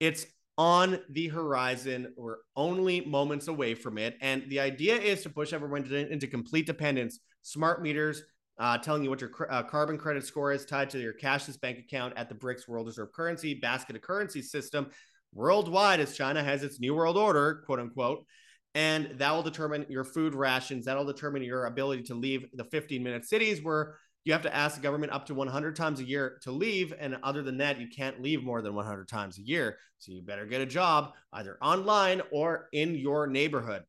It's 0.00 0.26
on 0.58 1.00
the 1.10 1.28
horizon. 1.28 2.12
We're 2.16 2.38
only 2.56 3.02
moments 3.02 3.48
away 3.48 3.74
from 3.74 3.98
it. 3.98 4.16
And 4.20 4.42
the 4.48 4.60
idea 4.60 4.96
is 4.96 5.22
to 5.22 5.30
push 5.30 5.52
everyone 5.52 5.84
into 5.86 6.26
complete 6.26 6.66
dependence. 6.66 7.20
Smart 7.42 7.82
meters 7.82 8.22
uh, 8.58 8.78
telling 8.78 9.02
you 9.02 9.10
what 9.10 9.20
your 9.20 9.30
uh, 9.50 9.62
carbon 9.62 9.98
credit 9.98 10.24
score 10.24 10.52
is 10.52 10.64
tied 10.64 10.90
to 10.90 11.00
your 11.00 11.12
cashless 11.12 11.60
bank 11.60 11.78
account 11.78 12.14
at 12.16 12.28
the 12.28 12.34
BRICS 12.34 12.68
World 12.68 12.86
Reserve 12.86 13.12
Currency 13.12 13.54
basket 13.54 13.96
of 13.96 14.02
currency 14.02 14.42
system 14.42 14.90
worldwide 15.32 16.00
as 16.00 16.16
China 16.16 16.42
has 16.42 16.62
its 16.62 16.78
new 16.78 16.94
world 16.94 17.16
order, 17.16 17.62
quote 17.66 17.80
unquote. 17.80 18.24
And 18.74 19.18
that 19.18 19.32
will 19.32 19.42
determine 19.42 19.86
your 19.88 20.04
food 20.04 20.34
rations. 20.34 20.86
That'll 20.86 21.04
determine 21.04 21.42
your 21.42 21.66
ability 21.66 22.02
to 22.04 22.14
leave 22.14 22.46
the 22.52 22.64
15 22.64 23.02
minute 23.02 23.24
cities 23.24 23.62
where 23.62 23.96
you 24.24 24.32
have 24.32 24.42
to 24.42 24.54
ask 24.54 24.76
the 24.76 24.82
government 24.82 25.12
up 25.12 25.26
to 25.26 25.34
100 25.34 25.76
times 25.76 26.00
a 26.00 26.04
year 26.04 26.38
to 26.42 26.50
leave. 26.50 26.94
And 26.98 27.16
other 27.22 27.42
than 27.42 27.58
that, 27.58 27.78
you 27.78 27.88
can't 27.88 28.22
leave 28.22 28.42
more 28.42 28.62
than 28.62 28.74
100 28.74 29.06
times 29.06 29.38
a 29.38 29.42
year. 29.42 29.76
So 29.98 30.12
you 30.12 30.22
better 30.22 30.46
get 30.46 30.60
a 30.60 30.66
job 30.66 31.12
either 31.32 31.58
online 31.62 32.22
or 32.32 32.68
in 32.72 32.94
your 32.94 33.26
neighborhood. 33.26 33.82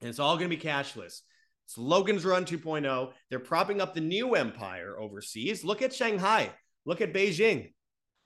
And 0.00 0.08
it's 0.08 0.20
all 0.20 0.36
going 0.36 0.48
to 0.48 0.56
be 0.56 0.62
cashless. 0.62 1.20
It's 1.66 1.76
Logan's 1.76 2.24
Run 2.24 2.44
2.0. 2.44 3.12
They're 3.28 3.38
propping 3.40 3.80
up 3.80 3.94
the 3.94 4.00
new 4.00 4.36
empire 4.36 4.98
overseas. 4.98 5.64
Look 5.64 5.82
at 5.82 5.92
Shanghai. 5.92 6.50
Look 6.86 7.00
at 7.00 7.12
Beijing. 7.12 7.72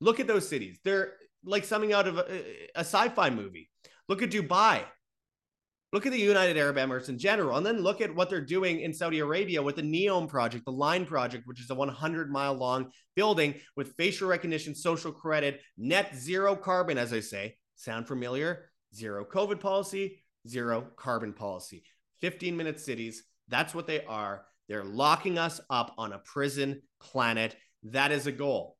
Look 0.00 0.20
at 0.20 0.26
those 0.26 0.48
cities. 0.48 0.78
They're 0.84 1.14
like 1.44 1.64
something 1.64 1.92
out 1.92 2.06
of 2.06 2.18
a, 2.18 2.42
a 2.76 2.80
sci-fi 2.80 3.30
movie. 3.30 3.70
Look 4.08 4.22
at 4.22 4.30
Dubai. 4.30 4.84
Look 5.92 6.06
at 6.06 6.12
the 6.12 6.18
United 6.18 6.56
Arab 6.56 6.76
Emirates 6.76 7.10
in 7.10 7.18
general, 7.18 7.58
and 7.58 7.66
then 7.66 7.82
look 7.82 8.00
at 8.00 8.14
what 8.14 8.30
they're 8.30 8.40
doing 8.40 8.80
in 8.80 8.94
Saudi 8.94 9.18
Arabia 9.18 9.62
with 9.62 9.76
the 9.76 9.82
NEOM 9.82 10.26
project, 10.26 10.64
the 10.64 10.72
Line 10.72 11.04
project, 11.04 11.46
which 11.46 11.60
is 11.60 11.68
a 11.68 11.74
100 11.74 12.32
mile 12.32 12.54
long 12.54 12.90
building 13.14 13.54
with 13.76 13.94
facial 13.96 14.26
recognition, 14.26 14.74
social 14.74 15.12
credit, 15.12 15.60
net 15.76 16.16
zero 16.16 16.56
carbon, 16.56 16.96
as 16.96 17.12
I 17.12 17.20
say. 17.20 17.56
Sound 17.76 18.08
familiar? 18.08 18.70
Zero 18.94 19.26
COVID 19.30 19.60
policy, 19.60 20.24
zero 20.48 20.86
carbon 20.96 21.34
policy. 21.34 21.84
15 22.22 22.56
minute 22.56 22.80
cities. 22.80 23.24
That's 23.48 23.74
what 23.74 23.86
they 23.86 24.02
are. 24.04 24.46
They're 24.68 24.84
locking 24.84 25.36
us 25.36 25.60
up 25.68 25.92
on 25.98 26.14
a 26.14 26.20
prison 26.20 26.80
planet. 27.02 27.54
That 27.82 28.12
is 28.12 28.26
a 28.26 28.32
goal. 28.32 28.78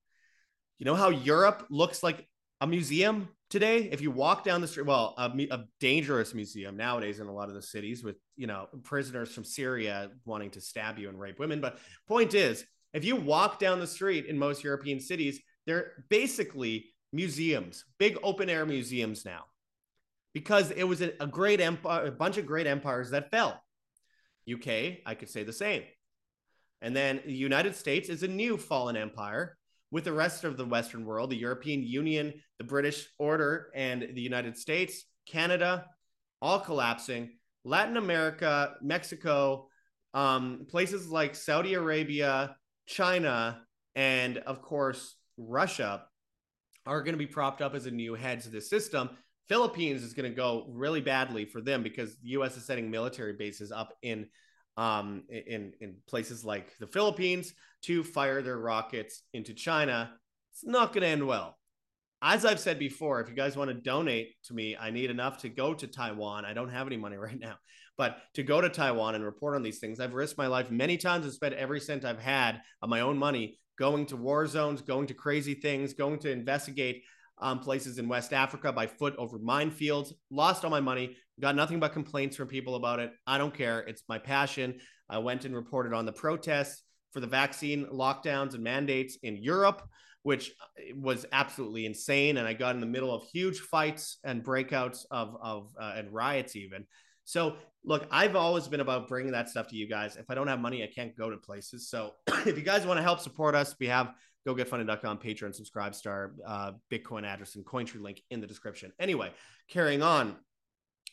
You 0.79 0.87
know 0.87 0.95
how 0.95 1.11
Europe 1.11 1.67
looks 1.69 2.03
like 2.03 2.27
a 2.63 2.67
museum 2.67 3.29
today 3.53 3.91
if 3.93 4.01
you 4.01 4.11
walk 4.11 4.45
down 4.45 4.63
the 4.63 4.67
street 4.67 4.87
well 4.87 5.15
a, 5.19 5.31
a, 5.51 5.65
dangerous 5.79 6.33
museum 6.33 6.75
nowadays 6.75 7.21
in 7.21 7.27
a 7.27 7.33
lot 7.33 7.51
of 7.51 7.55
the 7.55 7.61
cities 7.61 8.03
with 8.03 8.17
you 8.35 8.47
know 8.47 8.67
prisoners 8.83 9.31
from 9.35 9.45
syria 9.45 10.09
wanting 10.25 10.51
to 10.51 10.59
stab 10.59 10.99
you 10.99 11.11
and 11.11 11.21
rape 11.21 11.39
women. 11.39 11.61
But 11.61 11.79
point 12.09 12.33
is 12.33 12.65
if 12.95 13.05
you 13.05 13.15
walk 13.15 13.59
down 13.59 13.79
the 13.79 13.87
street 13.87 14.25
in 14.25 14.39
most 14.39 14.65
european 14.65 14.99
cities 14.99 15.39
they're 15.67 15.93
basically 16.09 16.87
museums 17.13 17.85
big 17.99 18.17
open 18.23 18.49
air 18.49 18.65
museums 18.65 19.27
now 19.27 19.45
because 20.33 20.71
it 20.71 20.85
was 20.85 21.03
a, 21.03 21.13
a 21.21 21.27
great 21.27 21.61
empire 21.61 22.07
a 22.07 22.11
bunch 22.11 22.39
of 22.39 22.47
great 22.47 22.67
empires 22.67 23.11
that 23.11 23.31
fell. 23.31 23.63
Uk 24.51 24.67
i 24.67 25.15
could 25.15 25.29
say 25.29 25.45
the 25.45 25.53
same. 25.53 25.83
And 26.81 26.97
then 26.97 27.21
the 27.27 27.35
united 27.35 27.77
states 27.77 28.09
is 28.09 28.23
a 28.23 28.29
new 28.29 28.57
fallen 28.57 28.97
empire 28.97 29.59
with 29.93 30.05
the 30.05 30.13
rest 30.13 30.43
of 30.43 30.57
the 30.57 30.65
Western 30.65 31.05
world, 31.05 31.31
the 31.31 31.37
European 31.37 31.83
Union, 31.83 32.33
the 32.59 32.65
British 32.65 33.07
Order, 33.19 33.71
and 33.75 34.09
the 34.15 34.21
United 34.23 34.57
States, 34.57 35.05
Canada, 35.27 35.85
all 36.41 36.59
collapsing. 36.59 37.31
Latin 37.65 37.99
America, 37.99 38.75
Mexico, 38.83 39.69
um, 40.15 40.67
places 40.69 41.09
like 41.09 41.35
Saudi 41.35 41.75
Arabia, 41.75 42.57
China, 42.87 43.61
and 43.95 44.39
of 44.39 44.63
course, 44.63 45.15
Russia 45.37 46.05
are 46.87 47.03
going 47.03 47.15
to 47.15 47.19
be 47.19 47.27
propped 47.27 47.61
up 47.61 47.75
as 47.75 47.87
a 47.87 47.91
new 47.91 48.15
head 48.15 48.41
to 48.41 48.49
the 48.49 48.61
system. 48.61 49.11
Philippines 49.49 50.03
is 50.03 50.15
going 50.15 50.29
to 50.29 50.35
go 50.35 50.67
really 50.71 51.03
badly 51.03 51.45
for 51.45 51.61
them 51.61 51.83
because 51.83 52.17
the 52.17 52.31
U.S. 52.31 52.57
is 52.57 52.65
setting 52.65 52.91
military 52.91 53.35
bases 53.35 53.71
up 53.71 53.93
in 54.03 54.27
um, 54.77 55.25
in 55.29 55.73
in 55.81 55.97
places 56.09 56.45
like 56.45 56.77
the 56.79 56.87
Philippines 56.87 57.53
to 57.83 58.05
fire 58.05 58.43
their 58.43 58.59
rockets 58.59 59.23
into 59.33 59.55
China. 59.55 60.13
It's 60.53 60.65
not 60.65 60.93
going 60.93 61.03
to 61.03 61.09
end 61.09 61.27
well. 61.27 61.57
As 62.25 62.45
I've 62.45 62.61
said 62.61 62.79
before, 62.79 63.21
if 63.21 63.29
you 63.29 63.35
guys 63.35 63.57
want 63.57 63.69
to 63.71 63.75
donate 63.75 64.35
to 64.45 64.55
me, 64.55 64.77
I 64.77 64.91
need 64.91 65.11
enough 65.11 65.39
to 65.39 65.49
go 65.49 65.75
to 65.75 65.87
Taiwan. 65.87 66.45
I 66.45 66.53
don't 66.53 66.69
have 66.69 66.87
any 66.87 66.97
money 66.97 67.17
right 67.19 67.39
now, 67.39 67.57
but 67.99 68.19
to 68.35 68.43
go 68.43 68.61
to 68.61 68.69
Taiwan 68.69 69.15
and 69.15 69.25
report 69.25 69.57
on 69.57 69.63
these 69.63 69.81
things, 69.81 69.99
I've 69.99 70.15
risked 70.15 70.39
my 70.39 70.47
life 70.47 70.71
many 70.71 70.97
times 70.97 71.25
and 71.25 71.35
spent 71.35 71.55
every 71.55 71.81
cent 71.81 72.05
I've 72.05 72.21
had 72.21 72.61
of 72.81 72.89
my 72.89 73.01
own 73.01 73.19
money 73.19 73.59
going 73.79 74.07
to 74.07 74.17
war 74.17 74.47
zones, 74.47 74.83
going 74.83 75.07
to 75.09 75.15
crazy 75.15 75.55
things, 75.55 75.95
going 75.95 76.19
to 76.21 76.31
investigate 76.31 77.03
um, 77.43 77.59
places 77.59 77.99
in 77.99 78.09
West 78.09 78.33
Africa 78.33 78.73
by 78.73 78.87
foot 78.87 79.15
over 79.19 79.39
minefields. 79.39 80.13
Lost 80.31 80.65
all 80.65 80.71
my 80.71 80.81
money. 80.81 81.17
Got 81.41 81.57
nothing 81.57 81.81
but 81.81 81.93
complaints 81.93 82.37
from 82.37 82.49
people 82.49 82.77
about 82.77 83.01
it. 83.01 83.13
I 83.27 83.37
don't 83.37 83.53
care. 83.53 83.81
It's 83.81 84.05
my 84.09 84.19
passion. 84.19 84.79
I 85.11 85.19
went 85.19 85.45
and 85.45 85.55
reported 85.55 85.93
on 85.93 86.07
the 86.07 86.13
protests 86.13 86.85
for 87.11 87.21
the 87.21 87.27
vaccine 87.27 87.87
lockdowns 87.87 88.55
and 88.55 88.63
mandates 88.63 89.19
in 89.23 89.37
Europe, 89.37 89.83
which 90.23 90.53
uh, 90.61 90.97
was 90.97 91.27
absolutely 91.33 91.85
insane. 91.85 92.39
And 92.39 92.47
I 92.47 92.55
got 92.55 92.75
in 92.75 92.81
the 92.81 92.87
middle 92.87 93.13
of 93.13 93.25
huge 93.25 93.59
fights 93.59 94.19
and 94.25 94.45
breakouts 94.45 95.05
of, 95.11 95.37
of 95.43 95.73
uh, 95.79 95.95
and 95.97 96.13
riots 96.13 96.57
even. 96.57 96.87
So 97.25 97.57
look, 97.85 98.07
I've 98.11 98.37
always 98.37 98.69
been 98.69 98.81
about 98.81 99.09
bringing 99.09 99.33
that 99.33 99.49
stuff 99.49 99.69
to 99.69 99.77
you 99.77 99.89
guys. 99.89 100.17
If 100.17 100.31
I 100.31 100.35
don't 100.35 100.49
have 100.49 100.61
money, 100.61 100.83
I 100.83 100.87
can't 100.87 101.17
go 101.17 101.31
to 101.31 101.37
places. 101.37 101.89
So 101.91 102.13
if 102.47 102.57
you 102.57 102.63
guys 102.63 102.87
want 102.87 102.99
to 102.99 103.03
help 103.03 103.21
support 103.21 103.55
us, 103.55 103.75
we 103.81 103.89
have 103.89 104.13
gogetfunding.com, 104.47 105.19
Patreon, 105.19 105.55
subscribe 105.55 105.95
star, 105.95 106.33
uh, 106.47 106.73
Bitcoin 106.91 107.25
address, 107.25 107.55
and 107.55 107.65
Cointree 107.65 108.03
link 108.03 108.23
in 108.31 108.41
the 108.41 108.47
description. 108.47 108.93
Anyway, 108.99 109.31
carrying 109.69 110.03
on, 110.03 110.37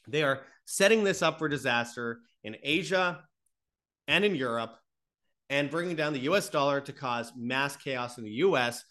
they 0.08 0.24
are 0.24 0.42
setting 0.66 1.04
this 1.04 1.22
up 1.22 1.40
for 1.40 1.48
disaster 1.48 2.20
in 2.44 2.56
Asia 2.64 3.22
and 4.08 4.26
in 4.26 4.36
Europe 4.36 4.76
and 5.50 5.70
bringing 5.70 5.96
down 5.96 6.14
the 6.14 6.20
US 6.22 6.50
dollar 6.50 6.82
to 6.82 6.94
cause 6.94 7.32
mass 7.36 7.76
chaos 7.76 8.18
in 8.18 8.24
the 8.24 8.32
US 8.32 8.84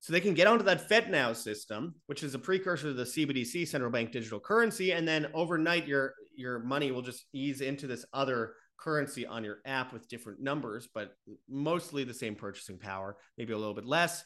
so 0.00 0.12
they 0.12 0.20
can 0.20 0.34
get 0.34 0.48
onto 0.48 0.64
that 0.64 0.88
FedNow 0.88 1.36
system, 1.36 1.94
which 2.06 2.24
is 2.24 2.34
a 2.34 2.38
precursor 2.38 2.88
to 2.88 2.92
the 2.92 3.04
CBDC, 3.04 3.68
central 3.68 3.90
bank 3.90 4.10
digital 4.10 4.40
currency, 4.40 4.92
and 4.92 5.06
then 5.06 5.28
overnight 5.32 5.86
your 5.86 6.14
your 6.34 6.58
money 6.60 6.90
will 6.90 7.02
just 7.02 7.26
ease 7.32 7.60
into 7.60 7.86
this 7.86 8.04
other 8.12 8.54
currency 8.82 9.26
on 9.26 9.44
your 9.44 9.58
app 9.64 9.92
with 9.92 10.08
different 10.08 10.40
numbers, 10.40 10.88
but 10.92 11.14
mostly 11.48 12.02
the 12.04 12.14
same 12.14 12.34
purchasing 12.34 12.78
power, 12.78 13.16
maybe 13.38 13.52
a 13.52 13.58
little 13.58 13.74
bit 13.74 13.84
less. 13.86 14.24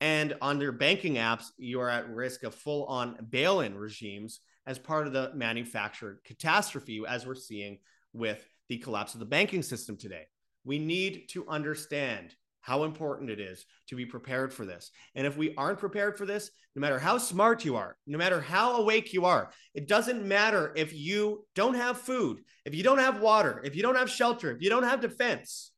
And 0.00 0.34
on 0.40 0.60
your 0.60 0.72
banking 0.72 1.14
apps, 1.14 1.46
you 1.56 1.80
are 1.80 1.88
at 1.88 2.08
risk 2.10 2.44
of 2.44 2.54
full 2.54 2.84
on 2.84 3.16
bail 3.30 3.60
in 3.60 3.76
regimes 3.76 4.40
as 4.66 4.78
part 4.78 5.06
of 5.06 5.12
the 5.12 5.32
manufactured 5.34 6.20
catastrophe, 6.24 7.02
as 7.08 7.26
we're 7.26 7.34
seeing 7.34 7.78
with 8.12 8.46
the 8.68 8.78
collapse 8.78 9.14
of 9.14 9.20
the 9.20 9.26
banking 9.26 9.62
system 9.62 9.96
today. 9.96 10.26
We 10.64 10.78
need 10.78 11.28
to 11.30 11.48
understand 11.48 12.34
how 12.66 12.82
important 12.82 13.30
it 13.30 13.38
is 13.38 13.64
to 13.86 13.94
be 13.94 14.04
prepared 14.04 14.52
for 14.52 14.66
this. 14.66 14.90
And 15.14 15.24
if 15.24 15.36
we 15.36 15.54
aren't 15.54 15.78
prepared 15.78 16.18
for 16.18 16.26
this, 16.26 16.50
no 16.74 16.80
matter 16.80 16.98
how 16.98 17.16
smart 17.16 17.64
you 17.64 17.76
are, 17.76 17.96
no 18.08 18.18
matter 18.18 18.40
how 18.40 18.78
awake 18.78 19.12
you 19.12 19.24
are, 19.24 19.52
it 19.72 19.86
doesn't 19.86 20.26
matter 20.26 20.72
if 20.74 20.92
you 20.92 21.46
don't 21.54 21.76
have 21.76 21.96
food, 21.96 22.40
if 22.64 22.74
you 22.74 22.82
don't 22.82 22.98
have 22.98 23.20
water, 23.20 23.62
if 23.64 23.76
you 23.76 23.82
don't 23.82 23.94
have 23.94 24.10
shelter, 24.10 24.50
if 24.50 24.60
you 24.60 24.68
don't 24.68 24.82
have 24.82 25.00
defense. 25.00 25.70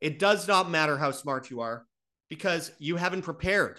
It 0.00 0.18
does 0.18 0.48
not 0.48 0.70
matter 0.70 0.96
how 0.96 1.10
smart 1.10 1.50
you 1.50 1.60
are 1.60 1.84
because 2.30 2.72
you 2.78 2.96
haven't 2.96 3.22
prepared. 3.22 3.78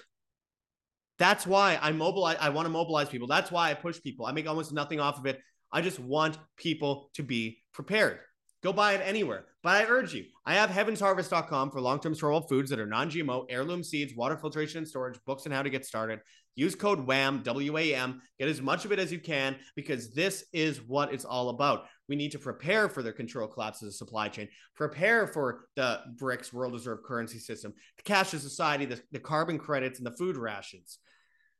That's 1.17 1.47
why 1.47 1.80
I 1.82 1.91
mobilize. 1.91 2.38
I 2.39 2.50
want 2.50 2.67
to 2.67 2.71
mobilize 2.71 3.10
people. 3.10 3.28
That's 3.28 3.50
why 3.50 3.71
I 3.71 3.73
push 3.73 4.00
people. 4.00 4.28
I 4.28 4.32
make 4.32 4.47
almost 4.47 4.71
nothing 4.71 5.00
off 5.00 5.17
of 5.17 5.26
it. 5.26 5.39
I 5.71 5.82
just 5.82 6.00
want 6.00 6.38
people 6.56 7.10
to 7.15 7.23
be 7.23 7.63
prepared. 7.73 8.19
Go 8.63 8.74
buy 8.74 8.93
it 8.93 9.02
anywhere. 9.04 9.46
But 9.62 9.76
I 9.76 9.86
urge 9.86 10.13
you, 10.13 10.26
I 10.46 10.56
have 10.56 10.70
heavensharvest.com 10.70 11.72
for 11.72 11.82
long 11.82 12.00
term 12.00 12.15
storable 12.15 12.48
foods 12.48 12.70
that 12.70 12.80
are 12.80 12.88
non 12.88 13.10
GMO, 13.10 13.46
heirloom 13.50 13.84
seeds, 13.84 14.15
water 14.15 14.38
filtration 14.38 14.80
and 14.80 14.88
storage, 14.88 15.20
books 15.26 15.46
on 15.46 15.52
how 15.52 15.62
to 15.62 15.70
get 15.70 15.86
started. 15.86 16.20
Use 16.56 16.74
code 16.74 17.06
WHAM, 17.06 17.43
W 17.43 17.78
A 17.78 17.93
M. 17.93 18.20
Get 18.39 18.50
as 18.50 18.62
much 18.62 18.84
of 18.84 18.91
it 18.91 18.98
as 18.98 19.12
you 19.12 19.20
can 19.20 19.58
because 19.76 20.12
this 20.13 20.46
is 20.54 20.82
what 20.82 21.13
it's 21.13 21.26
all 21.26 21.50
about. 21.50 21.86
We 22.10 22.15
need 22.15 22.32
to 22.32 22.39
prepare 22.39 22.89
for 22.89 23.04
the 23.04 23.13
control 23.13 23.48
collapse 23.48 23.82
of 23.82 23.89
the 23.89 23.91
supply 23.91 24.30
chain, 24.30 24.48
prepare 24.76 25.28
for 25.28 25.65
the 25.76 26.00
BRICS 26.15 26.52
world 26.54 26.74
reserve 26.74 27.04
currency 27.06 27.38
system, 27.38 27.74
the 27.98 28.12
cashless 28.12 28.39
society, 28.39 28.86
the, 28.86 29.00
the 29.12 29.20
carbon 29.20 29.60
credits, 29.60 30.00
and 30.00 30.08
the 30.08 30.17
food 30.17 30.36
rations. 30.36 30.98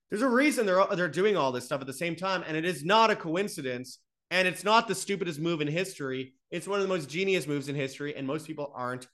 There's 0.10 0.22
a 0.22 0.30
reason 0.30 0.66
they're, 0.66 0.86
they're 0.96 1.10
doing 1.10 1.36
all 1.36 1.52
this 1.52 1.66
stuff 1.66 1.82
at 1.82 1.88
the 1.88 1.94
same 1.94 2.16
time, 2.16 2.44
and 2.48 2.56
it 2.56 2.66
is 2.66 2.86
not 2.86 3.12
a 3.12 3.16
coincidence. 3.16 4.00
And 4.30 4.48
it's 4.48 4.64
not 4.64 4.88
the 4.88 4.96
stupidest 4.96 5.40
move 5.40 5.62
in 5.62 5.68
history. 5.68 6.34
It's 6.52 6.68
one 6.68 6.80
of 6.80 6.88
the 6.88 6.94
most 6.94 7.10
genius 7.10 7.48
moves 7.48 7.70
in 7.70 7.76
history, 7.76 8.16
and 8.16 8.28
most 8.28 8.46
people 8.46 8.72
aren't 8.76 9.08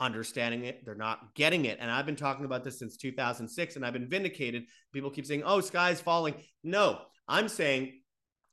understanding 0.00 0.64
it. 0.64 0.84
They're 0.84 0.94
not 0.94 1.34
getting 1.34 1.64
it. 1.64 1.78
And 1.80 1.90
I've 1.90 2.06
been 2.06 2.16
talking 2.16 2.44
about 2.44 2.64
this 2.64 2.78
since 2.78 2.96
2006 2.96 3.76
and 3.76 3.84
I've 3.84 3.92
been 3.92 4.08
vindicated. 4.08 4.64
People 4.92 5.10
keep 5.10 5.26
saying, 5.26 5.42
oh, 5.44 5.60
sky's 5.60 6.00
falling. 6.00 6.34
No, 6.62 7.00
I'm 7.26 7.48
saying, 7.48 8.00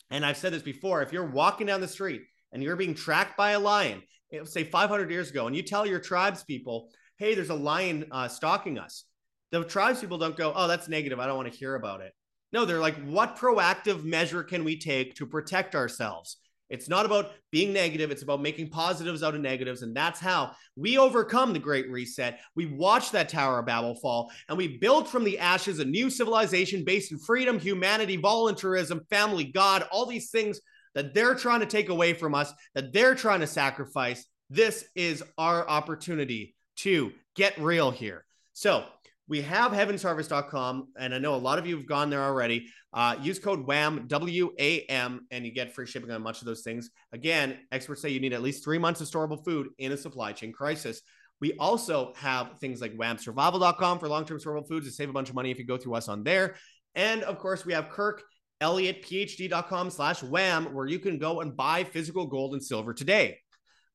and 0.09 0.25
I've 0.25 0.37
said 0.37 0.53
this 0.53 0.63
before 0.63 1.01
if 1.01 1.13
you're 1.13 1.29
walking 1.29 1.67
down 1.67 1.81
the 1.81 1.87
street 1.87 2.23
and 2.51 2.63
you're 2.63 2.75
being 2.75 2.95
tracked 2.95 3.37
by 3.37 3.51
a 3.51 3.59
lion, 3.59 4.01
say 4.45 4.63
500 4.63 5.11
years 5.11 5.29
ago, 5.29 5.47
and 5.47 5.55
you 5.55 5.61
tell 5.61 5.85
your 5.85 5.99
tribes 5.99 6.43
people, 6.43 6.89
hey, 7.17 7.35
there's 7.35 7.49
a 7.49 7.55
lion 7.55 8.05
uh, 8.11 8.27
stalking 8.27 8.79
us, 8.79 9.05
the 9.51 9.63
tribes 9.63 10.01
people 10.01 10.17
don't 10.17 10.35
go, 10.35 10.51
oh, 10.55 10.67
that's 10.67 10.89
negative. 10.89 11.19
I 11.19 11.27
don't 11.27 11.37
want 11.37 11.51
to 11.51 11.57
hear 11.57 11.75
about 11.75 12.01
it. 12.01 12.13
No, 12.53 12.65
they're 12.65 12.79
like, 12.79 12.95
what 13.05 13.37
proactive 13.37 14.03
measure 14.03 14.43
can 14.43 14.63
we 14.63 14.77
take 14.77 15.15
to 15.15 15.25
protect 15.25 15.75
ourselves? 15.75 16.37
It's 16.69 16.89
not 16.89 17.05
about 17.05 17.31
being 17.51 17.73
negative. 17.73 18.09
It's 18.09 18.23
about 18.23 18.41
making 18.41 18.69
positives 18.69 19.21
out 19.21 19.35
of 19.35 19.41
negatives. 19.41 19.83
And 19.83 19.95
that's 19.95 20.19
how 20.19 20.53
we 20.75 20.97
overcome 20.97 21.53
the 21.53 21.59
Great 21.59 21.89
Reset. 21.91 22.39
We 22.55 22.65
watch 22.65 23.11
that 23.11 23.29
Tower 23.29 23.59
of 23.59 23.67
Babel 23.67 23.95
fall 23.95 24.31
and 24.49 24.57
we 24.57 24.79
build 24.79 25.07
from 25.07 25.23
the 25.23 25.37
ashes 25.37 25.79
a 25.79 25.85
new 25.85 26.09
civilization 26.09 26.83
based 26.83 27.11
in 27.11 27.19
freedom, 27.19 27.59
humanity, 27.59 28.17
voluntarism, 28.17 29.01
family, 29.09 29.43
God, 29.43 29.87
all 29.91 30.05
these 30.05 30.31
things 30.31 30.59
that 30.95 31.13
they're 31.13 31.35
trying 31.35 31.59
to 31.59 31.65
take 31.65 31.89
away 31.89 32.13
from 32.13 32.33
us, 32.33 32.51
that 32.73 32.93
they're 32.93 33.15
trying 33.15 33.41
to 33.41 33.47
sacrifice. 33.47 34.25
This 34.49 34.85
is 34.95 35.23
our 35.37 35.67
opportunity 35.67 36.55
to 36.77 37.11
get 37.35 37.57
real 37.59 37.91
here. 37.91 38.25
So 38.53 38.85
we 39.27 39.41
have 39.41 39.71
heavensharvest.com, 39.71 40.89
and 40.97 41.15
I 41.15 41.17
know 41.17 41.35
a 41.35 41.37
lot 41.37 41.57
of 41.57 41.65
you 41.65 41.77
have 41.77 41.87
gone 41.87 42.09
there 42.09 42.21
already. 42.21 42.67
Uh, 42.93 43.15
use 43.21 43.39
code 43.39 43.65
WHAM, 43.65 44.07
W 44.07 44.51
A 44.59 44.81
M, 44.81 45.25
and 45.31 45.45
you 45.45 45.51
get 45.51 45.73
free 45.73 45.87
shipping 45.87 46.11
on 46.11 46.21
much 46.21 46.41
of 46.41 46.45
those 46.45 46.61
things. 46.61 46.91
Again, 47.11 47.57
experts 47.71 48.01
say 48.01 48.09
you 48.09 48.19
need 48.19 48.33
at 48.33 48.43
least 48.43 48.63
three 48.63 48.77
months 48.77 49.01
of 49.01 49.07
storable 49.07 49.43
food 49.43 49.69
in 49.79 49.91
a 49.91 49.97
supply 49.97 50.31
chain 50.31 50.51
crisis. 50.51 51.01
We 51.41 51.53
also 51.53 52.13
have 52.17 52.59
things 52.59 52.81
like 52.81 52.95
whamsurvival.com 52.95 53.99
for 53.99 54.07
long 54.07 54.25
term 54.25 54.39
storable 54.39 54.67
foods 54.67 54.85
to 54.87 54.91
save 54.93 55.09
a 55.09 55.13
bunch 55.13 55.29
of 55.29 55.35
money 55.35 55.51
if 55.51 55.57
you 55.57 55.65
go 55.65 55.77
through 55.77 55.95
us 55.95 56.07
on 56.07 56.23
there. 56.23 56.55
And 56.93 57.23
of 57.23 57.39
course, 57.39 57.65
we 57.65 57.73
have 57.73 57.89
Kirk 57.89 58.23
ElliottPhD.com 58.61 59.89
slash 59.89 60.23
wham, 60.23 60.73
where 60.73 60.87
you 60.87 60.99
can 60.99 61.17
go 61.17 61.41
and 61.41 61.57
buy 61.57 61.83
physical 61.83 62.27
gold 62.27 62.53
and 62.53 62.63
silver 62.63 62.93
today. 62.93 63.39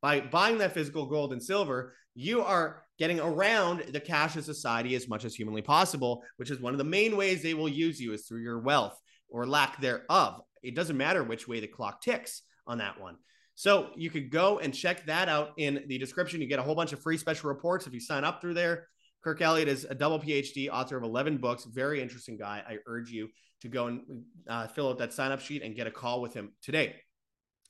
By 0.02 0.20
buying 0.20 0.58
that 0.58 0.74
physical 0.74 1.06
gold 1.06 1.32
and 1.32 1.42
silver, 1.42 1.94
you 2.14 2.42
are 2.42 2.82
getting 3.00 3.18
around 3.18 3.80
the 3.88 4.00
cashless 4.00 4.44
society 4.44 4.94
as 4.94 5.08
much 5.08 5.24
as 5.24 5.34
humanly 5.34 5.62
possible, 5.62 6.22
which 6.36 6.50
is 6.50 6.60
one 6.60 6.74
of 6.74 6.78
the 6.78 6.84
main 6.84 7.16
ways 7.16 7.42
they 7.42 7.54
will 7.54 7.68
use 7.68 7.98
you 7.98 8.12
is 8.12 8.26
through 8.26 8.42
your 8.42 8.60
wealth 8.60 8.96
or 9.30 9.46
lack 9.46 9.80
thereof. 9.80 10.42
It 10.62 10.76
doesn't 10.76 10.98
matter 10.98 11.24
which 11.24 11.48
way 11.48 11.60
the 11.60 11.66
clock 11.66 12.02
ticks 12.02 12.42
on 12.66 12.76
that 12.78 13.00
one. 13.00 13.16
So 13.54 13.88
you 13.96 14.10
could 14.10 14.30
go 14.30 14.58
and 14.58 14.74
check 14.74 15.06
that 15.06 15.30
out 15.30 15.52
in 15.56 15.84
the 15.86 15.96
description. 15.96 16.42
You 16.42 16.46
get 16.46 16.58
a 16.58 16.62
whole 16.62 16.74
bunch 16.74 16.92
of 16.92 17.00
free 17.00 17.16
special 17.16 17.48
reports 17.48 17.86
if 17.86 17.94
you 17.94 18.00
sign 18.00 18.22
up 18.22 18.42
through 18.42 18.54
there. 18.54 18.86
Kirk 19.24 19.40
Elliott 19.40 19.68
is 19.68 19.86
a 19.88 19.94
double 19.94 20.18
PhD, 20.18 20.68
author 20.70 20.98
of 20.98 21.02
11 21.02 21.38
books, 21.38 21.64
very 21.64 22.02
interesting 22.02 22.36
guy. 22.36 22.62
I 22.66 22.76
urge 22.86 23.10
you 23.10 23.28
to 23.62 23.68
go 23.68 23.86
and 23.86 24.02
uh, 24.48 24.66
fill 24.68 24.90
out 24.90 24.98
that 24.98 25.12
sign 25.14 25.32
up 25.32 25.40
sheet 25.40 25.62
and 25.62 25.74
get 25.74 25.86
a 25.86 25.90
call 25.90 26.20
with 26.20 26.34
him 26.34 26.52
today. 26.62 26.96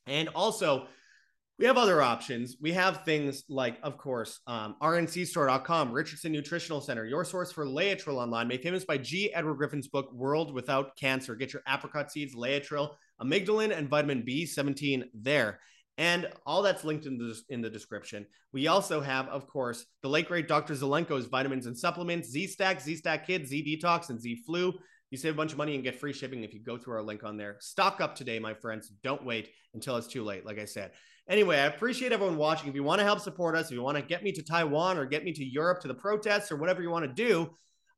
And 0.06 0.28
also, 0.28 0.86
we 1.60 1.66
have 1.66 1.76
other 1.76 2.00
options. 2.00 2.56
We 2.58 2.72
have 2.72 3.04
things 3.04 3.44
like, 3.50 3.76
of 3.82 3.98
course, 3.98 4.40
um, 4.46 4.76
rncstore.com, 4.80 5.92
Richardson 5.92 6.32
Nutritional 6.32 6.80
Center, 6.80 7.04
your 7.04 7.22
source 7.22 7.52
for 7.52 7.66
Laetrile 7.66 8.16
online, 8.16 8.48
made 8.48 8.62
famous 8.62 8.86
by 8.86 8.96
G. 8.96 9.30
Edward 9.34 9.56
Griffin's 9.56 9.86
book, 9.86 10.10
World 10.10 10.54
Without 10.54 10.96
Cancer. 10.96 11.34
Get 11.34 11.52
your 11.52 11.60
apricot 11.68 12.10
seeds, 12.10 12.34
Laetrile, 12.34 12.94
amygdalin, 13.20 13.76
and 13.76 13.90
vitamin 13.90 14.22
B17 14.26 15.02
there. 15.12 15.60
And 15.98 16.30
all 16.46 16.62
that's 16.62 16.82
linked 16.82 17.04
in 17.04 17.18
the, 17.18 17.38
in 17.50 17.60
the 17.60 17.68
description. 17.68 18.24
We 18.54 18.68
also 18.68 19.02
have, 19.02 19.28
of 19.28 19.46
course, 19.46 19.84
the 20.02 20.08
late 20.08 20.28
great 20.28 20.48
Dr. 20.48 20.72
Zelenko's 20.72 21.26
vitamins 21.26 21.66
and 21.66 21.78
supplements, 21.78 22.30
Z 22.30 22.46
Stack, 22.46 22.80
Z 22.80 22.96
Stack 22.96 23.26
Kids, 23.26 23.50
Z 23.50 23.80
Detox, 23.84 24.08
and 24.08 24.18
Z 24.18 24.44
Flu. 24.46 24.72
You 25.10 25.18
save 25.18 25.34
a 25.34 25.36
bunch 25.36 25.52
of 25.52 25.58
money 25.58 25.74
and 25.74 25.84
get 25.84 26.00
free 26.00 26.12
shipping 26.14 26.42
if 26.42 26.54
you 26.54 26.60
go 26.60 26.78
through 26.78 26.94
our 26.94 27.02
link 27.02 27.22
on 27.22 27.36
there. 27.36 27.56
Stock 27.58 28.00
up 28.00 28.14
today, 28.14 28.38
my 28.38 28.54
friends. 28.54 28.90
Don't 29.02 29.26
wait 29.26 29.50
until 29.74 29.96
it's 29.96 30.06
too 30.06 30.24
late, 30.24 30.46
like 30.46 30.58
I 30.58 30.64
said. 30.64 30.92
Anyway, 31.28 31.56
I 31.56 31.66
appreciate 31.66 32.12
everyone 32.12 32.36
watching. 32.36 32.68
If 32.68 32.74
you 32.74 32.82
want 32.82 32.98
to 32.98 33.04
help 33.04 33.20
support 33.20 33.54
us, 33.54 33.66
if 33.66 33.72
you 33.72 33.82
want 33.82 33.96
to 33.96 34.02
get 34.02 34.22
me 34.22 34.32
to 34.32 34.42
Taiwan 34.42 34.98
or 34.98 35.06
get 35.06 35.24
me 35.24 35.32
to 35.32 35.44
Europe 35.44 35.80
to 35.82 35.88
the 35.88 35.94
protests 35.94 36.50
or 36.50 36.56
whatever 36.56 36.82
you 36.82 36.90
want 36.90 37.04
to 37.04 37.12
do, 37.12 37.50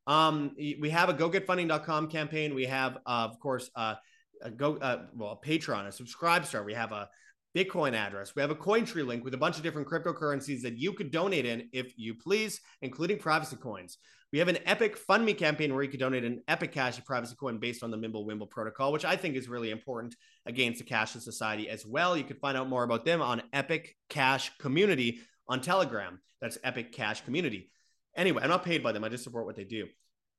um, 0.06 0.54
we 0.56 0.90
have 0.90 1.08
a 1.08 1.14
gogetfunding.com 1.14 2.08
campaign. 2.08 2.54
We 2.54 2.64
have, 2.64 2.96
uh, 3.06 3.28
of 3.30 3.38
course, 3.38 3.70
uh, 3.76 3.94
a 4.42 4.50
go 4.50 4.76
uh, 4.76 5.06
well, 5.14 5.40
a 5.42 5.46
Patreon, 5.46 5.86
a 5.86 5.92
subscribe 5.92 6.44
star. 6.44 6.64
We 6.64 6.74
have 6.74 6.92
a 6.92 7.08
Bitcoin 7.56 7.94
address. 7.94 8.34
We 8.34 8.42
have 8.42 8.50
a 8.50 8.56
Cointree 8.56 9.06
link 9.06 9.24
with 9.24 9.34
a 9.34 9.38
bunch 9.38 9.56
of 9.56 9.62
different 9.62 9.88
cryptocurrencies 9.88 10.62
that 10.62 10.78
you 10.78 10.92
could 10.92 11.10
donate 11.10 11.46
in 11.46 11.68
if 11.72 11.92
you 11.96 12.14
please, 12.14 12.60
including 12.80 13.18
privacy 13.18 13.56
coins. 13.56 13.98
We 14.32 14.38
have 14.38 14.48
an 14.48 14.58
Epic 14.64 14.96
Fund 14.96 15.26
Me 15.26 15.34
campaign 15.34 15.74
where 15.74 15.82
you 15.82 15.90
can 15.90 16.00
donate 16.00 16.24
an 16.24 16.42
Epic 16.48 16.72
Cash 16.72 16.96
of 16.96 17.04
privacy 17.04 17.34
coin 17.38 17.58
based 17.58 17.82
on 17.82 17.90
the 17.90 17.98
Mimblewimble 17.98 18.48
protocol, 18.48 18.90
which 18.90 19.04
I 19.04 19.14
think 19.14 19.36
is 19.36 19.46
really 19.46 19.70
important 19.70 20.16
against 20.46 20.78
the 20.78 20.86
cashless 20.86 21.20
society 21.20 21.68
as 21.68 21.84
well. 21.84 22.16
You 22.16 22.24
can 22.24 22.38
find 22.38 22.56
out 22.56 22.66
more 22.66 22.82
about 22.82 23.04
them 23.04 23.20
on 23.20 23.42
Epic 23.52 23.94
Cash 24.08 24.56
Community 24.56 25.20
on 25.48 25.60
Telegram. 25.60 26.18
That's 26.40 26.56
Epic 26.64 26.92
Cash 26.92 27.26
Community. 27.26 27.70
Anyway, 28.16 28.42
I'm 28.42 28.48
not 28.48 28.64
paid 28.64 28.82
by 28.82 28.92
them. 28.92 29.04
I 29.04 29.10
just 29.10 29.24
support 29.24 29.44
what 29.44 29.54
they 29.54 29.64
do. 29.64 29.86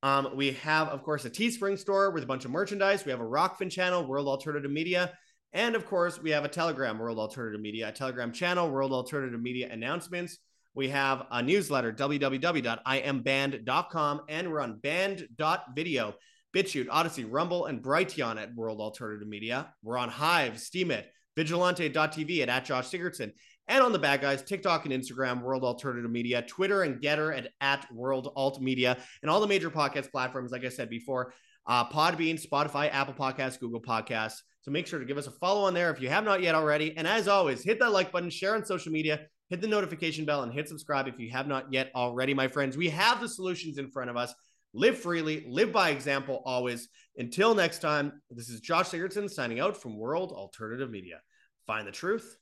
Um, 0.02 0.30
we 0.36 0.54
have, 0.54 0.90
of 0.90 1.04
course, 1.04 1.26
a 1.26 1.30
Teespring 1.30 1.78
store 1.78 2.10
with 2.10 2.24
a 2.24 2.28
bunch 2.28 2.46
of 2.46 2.52
merchandise. 2.52 3.06
We 3.06 3.12
have 3.12 3.22
a 3.22 3.26
Rokfin 3.26 3.70
channel, 3.70 4.08
World 4.08 4.28
Alternative 4.28 4.72
Media. 4.72 5.14
And 5.54 5.76
of 5.76 5.86
course, 5.86 6.20
we 6.20 6.32
have 6.32 6.46
a 6.46 6.50
Telegram, 6.50 6.98
World 6.98 7.20
Alternative 7.20 7.62
Media, 7.62 7.90
a 7.90 7.92
Telegram 7.92 8.32
channel, 8.32 8.72
World 8.72 8.92
Alternative 8.92 9.40
Media 9.40 9.70
announcements. 9.72 10.40
We 10.76 10.90
have 10.90 11.28
a 11.30 11.44
newsletter, 11.44 11.94
www.imband.com, 11.94 14.22
and 14.28 14.52
we're 14.52 14.62
on 14.62 14.80
band.video, 14.80 16.16
BitChute, 16.56 16.88
Odysee, 16.88 17.28
Rumble, 17.30 17.68
and 17.68 17.80
Brighteon 17.82 18.42
at 18.42 18.56
World 18.56 18.82
Alternative 18.82 19.28
Media. 19.28 19.72
We're 19.84 20.00
on 20.00 20.10
Hive, 20.10 20.54
Steemit, 20.54 21.04
Vigilante.tv 21.36 22.42
at, 22.42 22.50
at 22.50 22.66
Josh 22.66 22.90
Sigurdson, 22.90 23.34
and 23.68 23.84
on 23.84 23.92
the 23.92 24.00
bad 24.00 24.22
guys, 24.22 24.42
TikTok 24.42 24.86
and 24.86 24.94
Instagram, 24.94 25.42
World 25.42 25.64
Alternative 25.64 26.10
Media, 26.10 26.42
Twitter 26.42 26.84
and 26.84 27.02
GETTR 27.02 27.38
at, 27.38 27.50
at 27.62 27.94
World 27.94 28.32
Alt 28.36 28.62
Media, 28.62 28.98
and 29.22 29.30
all 29.30 29.40
the 29.40 29.48
major 29.48 29.70
podcast 29.70 30.12
platforms, 30.12 30.52
like 30.52 30.66
I 30.66 30.70
said 30.70 30.90
before, 30.90 31.34
uh, 31.68 31.88
Podbean, 31.88 32.44
Spotify, 32.44 32.92
Apple 32.92 33.14
Podcasts, 33.14 33.60
Google 33.60 33.82
Podcasts. 33.82 34.40
So 34.64 34.72
make 34.72 34.88
sure 34.88 35.00
to 35.00 35.06
give 35.06 35.18
us 35.18 35.28
a 35.28 35.32
follow 35.32 35.66
on 35.66 35.74
there 35.74 35.92
if 35.92 36.02
you 36.02 36.10
have 36.10 36.24
not 36.24 36.42
yet 36.42 36.56
already. 36.56 36.96
And 36.98 37.08
as 37.08 37.28
always, 37.28 37.64
hit 37.64 37.80
that 37.80 37.92
like 37.92 38.12
button, 38.12 38.30
share 38.30 38.56
on 38.56 38.66
social 38.66 38.92
media, 38.92 39.28
hit 39.54 39.62
the 39.62 39.68
notification 39.68 40.26
bell, 40.26 40.42
and 40.42 40.52
hit 40.52 40.68
subscribe 40.68 41.08
if 41.08 41.20
you 41.20 41.30
have 41.30 41.48
not 41.48 41.72
yet 41.72 41.92
already, 41.94 42.34
my 42.34 42.48
friends. 42.48 42.76
We 42.76 42.90
have 42.90 43.22
the 43.22 43.30
solutions 43.30 43.78
in 43.78 43.88
front 43.88 44.10
of 44.10 44.18
us. 44.18 44.34
Live 44.74 44.98
freely, 44.98 45.46
live 45.48 45.72
by 45.72 45.92
example 45.92 46.42
always. 46.44 46.90
Until 47.18 47.54
next 47.54 47.78
time, 47.78 48.20
this 48.32 48.50
is 48.50 48.62
Josh 48.62 48.90
Sigurdson 48.90 49.30
signing 49.30 49.60
out 49.60 49.78
from 49.78 50.00
World 50.00 50.32
Alternative 50.32 50.90
Media. 50.90 51.22
Find 51.68 51.88
the 51.88 51.92
truth, 51.92 52.36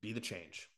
be 0.00 0.14
the 0.14 0.20
change. 0.20 0.70